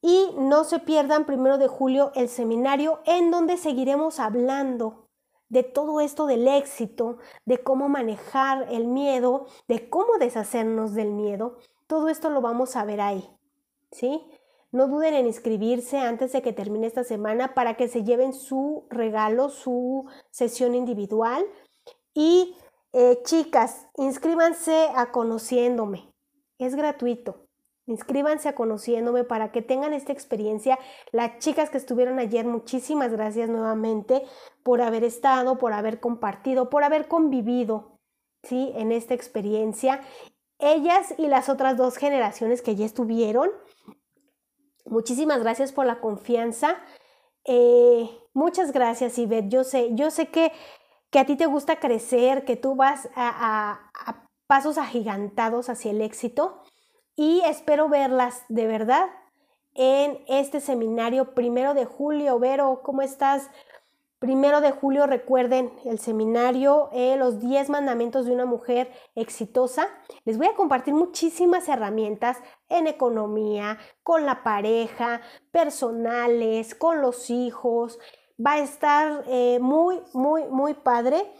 Y 0.00 0.30
no 0.36 0.64
se 0.64 0.80
pierdan 0.80 1.24
primero 1.24 1.58
de 1.58 1.66
julio 1.66 2.12
el 2.14 2.28
seminario 2.28 3.00
en 3.06 3.30
donde 3.30 3.56
seguiremos 3.56 4.20
hablando 4.20 5.08
de 5.48 5.62
todo 5.62 6.00
esto 6.00 6.26
del 6.26 6.46
éxito, 6.46 7.18
de 7.44 7.62
cómo 7.62 7.88
manejar 7.88 8.66
el 8.70 8.86
miedo, 8.86 9.46
de 9.68 9.88
cómo 9.88 10.18
deshacernos 10.18 10.94
del 10.94 11.10
miedo. 11.12 11.58
Todo 11.86 12.08
esto 12.08 12.28
lo 12.30 12.40
vamos 12.40 12.76
a 12.76 12.84
ver 12.84 13.00
ahí. 13.00 13.28
¿Sí? 13.92 14.20
No 14.72 14.88
duden 14.88 15.14
en 15.14 15.26
inscribirse 15.26 15.98
antes 15.98 16.32
de 16.32 16.42
que 16.42 16.52
termine 16.52 16.86
esta 16.86 17.04
semana 17.04 17.54
para 17.54 17.76
que 17.76 17.88
se 17.88 18.02
lleven 18.02 18.32
su 18.32 18.86
regalo, 18.90 19.48
su 19.48 20.06
sesión 20.30 20.74
individual. 20.74 21.46
Y 22.12 22.56
eh, 22.92 23.20
chicas, 23.24 23.86
inscríbanse 23.96 24.88
a 24.94 25.12
Conociéndome. 25.12 26.13
Es 26.58 26.74
gratuito. 26.74 27.46
Inscríbanse 27.86 28.48
a 28.48 28.54
Conociéndome 28.54 29.24
para 29.24 29.52
que 29.52 29.60
tengan 29.60 29.92
esta 29.92 30.12
experiencia. 30.12 30.78
Las 31.12 31.38
chicas 31.38 31.68
que 31.68 31.78
estuvieron 31.78 32.18
ayer, 32.18 32.46
muchísimas 32.46 33.12
gracias 33.12 33.50
nuevamente 33.50 34.22
por 34.62 34.80
haber 34.80 35.04
estado, 35.04 35.58
por 35.58 35.72
haber 35.72 36.00
compartido, 36.00 36.70
por 36.70 36.82
haber 36.84 37.08
convivido 37.08 37.98
¿sí? 38.42 38.72
en 38.74 38.90
esta 38.90 39.14
experiencia. 39.14 40.00
Ellas 40.58 41.14
y 41.18 41.26
las 41.26 41.48
otras 41.48 41.76
dos 41.76 41.96
generaciones 41.96 42.62
que 42.62 42.74
ya 42.74 42.86
estuvieron 42.86 43.50
Muchísimas 44.86 45.40
gracias 45.40 45.72
por 45.72 45.86
la 45.86 46.00
confianza. 46.00 46.76
Eh, 47.44 48.08
muchas 48.34 48.72
gracias, 48.72 49.18
Ivette. 49.18 49.48
Yo 49.48 49.64
sé, 49.64 49.90
yo 49.94 50.10
sé 50.10 50.28
que, 50.28 50.52
que, 51.10 51.18
a 51.18 51.26
ti 51.26 51.36
te 51.36 51.46
gusta 51.46 51.80
crecer, 51.80 52.44
que 52.44 52.56
tú 52.56 52.76
vas 52.76 53.08
a, 53.14 53.90
a 54.06 54.23
pasos 54.46 54.78
agigantados 54.78 55.68
hacia 55.68 55.90
el 55.90 56.00
éxito 56.00 56.62
y 57.16 57.42
espero 57.46 57.88
verlas 57.88 58.44
de 58.48 58.66
verdad 58.66 59.08
en 59.74 60.22
este 60.28 60.60
seminario 60.60 61.34
primero 61.34 61.74
de 61.74 61.84
julio. 61.84 62.38
Vero, 62.38 62.80
¿cómo 62.82 63.02
estás? 63.02 63.50
Primero 64.18 64.62
de 64.62 64.70
julio, 64.70 65.06
recuerden 65.06 65.70
el 65.84 65.98
seminario, 65.98 66.88
eh, 66.92 67.16
los 67.18 67.40
10 67.40 67.68
mandamientos 67.68 68.24
de 68.24 68.32
una 68.32 68.46
mujer 68.46 68.90
exitosa. 69.14 69.86
Les 70.24 70.38
voy 70.38 70.46
a 70.46 70.54
compartir 70.54 70.94
muchísimas 70.94 71.68
herramientas 71.68 72.38
en 72.70 72.86
economía, 72.86 73.78
con 74.02 74.24
la 74.24 74.42
pareja, 74.42 75.20
personales, 75.50 76.74
con 76.74 77.02
los 77.02 77.28
hijos. 77.28 77.98
Va 78.44 78.52
a 78.52 78.60
estar 78.60 79.24
eh, 79.26 79.58
muy, 79.60 80.00
muy, 80.14 80.44
muy 80.44 80.72
padre. 80.72 81.30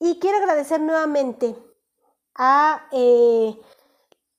Y 0.00 0.18
quiero 0.18 0.38
agradecer 0.38 0.80
nuevamente 0.80 1.54
eh, 2.38 3.54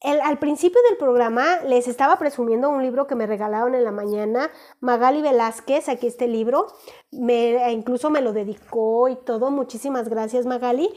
al 0.03 0.37
principio 0.37 0.81
del 0.89 0.97
programa 0.97 1.61
les 1.65 1.87
estaba 1.87 2.17
presumiendo 2.17 2.69
un 2.69 2.81
libro 2.81 3.07
que 3.07 3.15
me 3.15 3.25
regalaron 3.25 3.73
en 3.73 3.83
la 3.83 3.91
mañana, 3.91 4.51
Magali 4.81 5.21
Velázquez, 5.21 5.87
aquí 5.87 6.07
este 6.07 6.27
libro, 6.27 6.67
me, 7.11 7.71
incluso 7.71 8.09
me 8.09 8.21
lo 8.21 8.33
dedicó 8.33 9.07
y 9.07 9.15
todo, 9.15 9.49
muchísimas 9.49 10.09
gracias 10.09 10.45
Magali. 10.45 10.89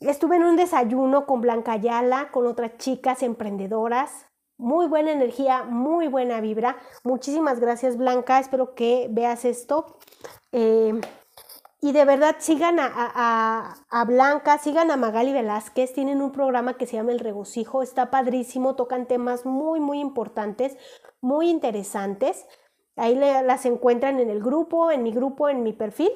Estuve 0.00 0.36
en 0.36 0.44
un 0.44 0.56
desayuno 0.56 1.26
con 1.26 1.40
Blanca 1.40 1.72
Ayala, 1.72 2.30
con 2.30 2.46
otras 2.46 2.76
chicas 2.78 3.22
emprendedoras, 3.22 4.26
muy 4.56 4.86
buena 4.86 5.12
energía, 5.12 5.64
muy 5.64 6.08
buena 6.08 6.40
vibra. 6.40 6.76
Muchísimas 7.02 7.60
gracias 7.60 7.96
Blanca, 7.96 8.38
espero 8.38 8.74
que 8.74 9.08
veas 9.10 9.44
esto. 9.44 9.98
Eh, 10.52 11.00
y 11.84 11.92
de 11.92 12.06
verdad 12.06 12.36
sigan 12.38 12.78
a, 12.80 14.04
Blanca, 14.06 14.56
sigan 14.56 14.90
a 14.90 14.96
Magali 14.96 15.34
Velázquez, 15.34 15.92
tienen 15.92 16.22
un 16.22 16.32
programa 16.32 16.78
que 16.78 16.86
se 16.86 16.96
llama 16.96 17.12
El 17.12 17.18
Regocijo, 17.18 17.82
está 17.82 18.10
padrísimo, 18.10 18.74
tocan 18.74 19.06
temas 19.06 19.44
muy, 19.44 19.80
muy 19.80 20.00
importantes, 20.00 20.78
muy 21.20 21.50
interesantes. 21.50 22.46
Ahí 22.96 23.14
las 23.14 23.66
encuentran 23.66 24.18
en 24.18 24.30
el 24.30 24.42
grupo, 24.42 24.90
en 24.90 25.02
mi 25.02 25.12
grupo, 25.12 25.50
en 25.50 25.62
mi 25.62 25.74
perfil. 25.74 26.10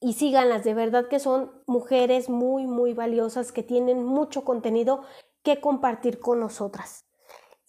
Y 0.00 0.14
síganlas, 0.14 0.64
de 0.64 0.72
verdad 0.72 1.08
que 1.08 1.20
son 1.20 1.52
mujeres 1.66 2.30
muy, 2.30 2.66
muy 2.66 2.94
valiosas 2.94 3.52
que 3.52 3.62
tienen 3.62 4.02
mucho 4.02 4.42
contenido 4.42 5.02
que 5.42 5.60
compartir 5.60 6.18
con 6.18 6.40
nosotras. 6.40 7.04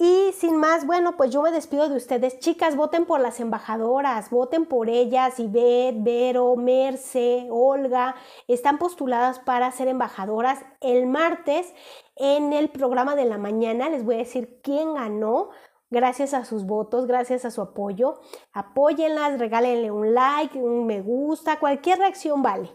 Y 0.03 0.31
sin 0.33 0.57
más, 0.57 0.87
bueno, 0.87 1.15
pues 1.15 1.29
yo 1.29 1.43
me 1.43 1.51
despido 1.51 1.87
de 1.87 1.95
ustedes. 1.95 2.39
Chicas, 2.39 2.75
voten 2.75 3.05
por 3.05 3.19
las 3.19 3.39
embajadoras, 3.39 4.31
voten 4.31 4.65
por 4.65 4.89
ellas, 4.89 5.39
Ivette, 5.39 6.01
Vero, 6.01 6.55
Merce, 6.55 7.47
Olga, 7.51 8.15
están 8.47 8.79
postuladas 8.79 9.37
para 9.37 9.71
ser 9.71 9.87
embajadoras. 9.87 10.57
El 10.79 11.05
martes, 11.05 11.71
en 12.15 12.51
el 12.51 12.69
programa 12.69 13.15
de 13.15 13.25
la 13.25 13.37
mañana, 13.37 13.91
les 13.91 14.03
voy 14.03 14.15
a 14.15 14.25
decir 14.25 14.59
quién 14.63 14.95
ganó. 14.95 15.51
Gracias 15.91 16.33
a 16.33 16.45
sus 16.45 16.65
votos, 16.65 17.05
gracias 17.05 17.45
a 17.45 17.51
su 17.51 17.61
apoyo. 17.61 18.21
Apóyenlas, 18.53 19.37
regálenle 19.37 19.91
un 19.91 20.15
like, 20.15 20.57
un 20.57 20.87
me 20.87 21.01
gusta, 21.03 21.59
cualquier 21.59 21.99
reacción 21.99 22.41
vale. 22.41 22.71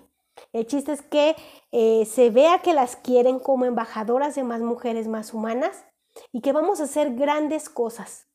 El 0.53 0.65
chiste 0.69 0.93
es 0.93 1.03
que 1.03 1.35
eh, 1.73 2.05
se 2.05 2.31
vea 2.31 2.61
que 2.61 2.73
las 2.73 2.95
quieren 2.95 3.41
como 3.41 3.65
embajadoras 3.65 4.37
de 4.37 4.45
más 4.45 4.61
mujeres 4.61 5.09
más 5.09 5.35
humanas 5.35 5.87
y 6.33 6.41
que 6.41 6.53
vamos 6.53 6.81
a 6.81 6.85
hacer 6.85 7.15
grandes 7.15 7.69
cosas, 7.69 8.27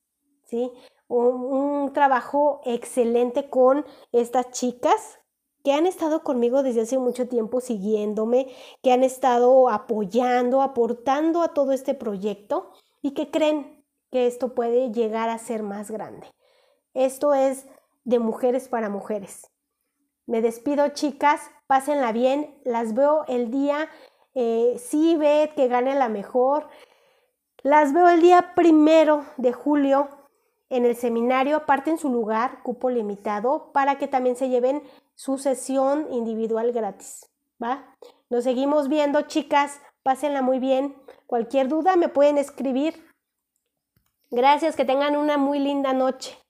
¿sí? 0.46 0.72
Un, 1.08 1.92
trabajo 1.94 2.62
excelente 2.64 3.50
con 3.50 3.86
estas 4.14 4.52
chicas 4.52 5.20
que 5.64 5.74
han 5.74 5.86
estado 5.86 6.24
conmigo 6.24 6.64
desde 6.64 6.82
hace 6.82 6.98
mucho 6.98 7.28
tiempo 7.28 7.60
siguiéndome, 7.60 8.48
que 8.82 8.94
han 8.94 9.04
estado 9.04 9.70
apoyando, 9.70 10.62
aportando 10.62 11.42
a 11.42 11.50
todo 11.50 11.74
este 11.74 11.94
proyecto 11.94 12.72
y 13.02 13.12
que 13.12 13.30
creen 13.30 13.84
que 14.10 14.28
esto 14.28 14.54
puede 14.54 14.92
llegar 14.92 15.30
a 15.30 15.38
ser 15.38 15.64
más 15.64 15.92
grande. 15.92 16.28
Esto 16.94 17.34
es 17.34 17.68
de 18.04 18.20
mujeres 18.20 18.70
para 18.70 18.90
mujeres. 18.90 19.52
Me 20.26 20.42
despido 20.42 20.88
chicas, 20.90 21.42
pásenla 21.68 22.12
bien, 22.12 22.58
las 22.64 22.94
veo 22.94 23.26
el 23.28 23.52
día, 23.52 23.90
eh, 24.34 24.78
sí, 24.80 25.16
ve 25.18 25.52
que 25.56 25.68
gane 25.68 25.96
la 25.96 26.10
mejor. 26.10 26.68
Las 27.64 27.94
veo 27.94 28.10
el 28.10 28.22
día 28.22 28.54
primero 28.56 29.26
de 29.38 29.54
julio 29.54 30.10
en 30.72 30.86
el 30.86 30.96
seminario, 30.96 31.58
aparte 31.58 31.92
en 31.92 31.98
su 31.98 32.10
lugar, 32.10 32.64
cupo 32.64 32.90
limitado, 32.90 33.72
para 33.72 33.98
que 33.98 34.08
también 34.08 34.36
se 34.36 34.50
lleven 34.50 34.82
su 35.16 35.38
sesión 35.38 36.08
individual 36.12 36.72
gratis. 36.72 37.30
¿Va? 37.62 37.96
Nos 38.30 38.46
seguimos 38.46 38.88
viendo, 38.88 39.22
chicas. 39.24 39.80
Pásenla 40.02 40.42
muy 40.42 40.58
bien. 40.58 40.96
Cualquier 41.28 41.68
duda 41.68 41.96
me 41.98 42.08
pueden 42.08 42.40
escribir. 42.40 43.06
Gracias, 44.32 44.76
que 44.76 44.86
tengan 44.86 45.16
una 45.16 45.38
muy 45.38 45.60
linda 45.60 45.94
noche. 45.94 46.41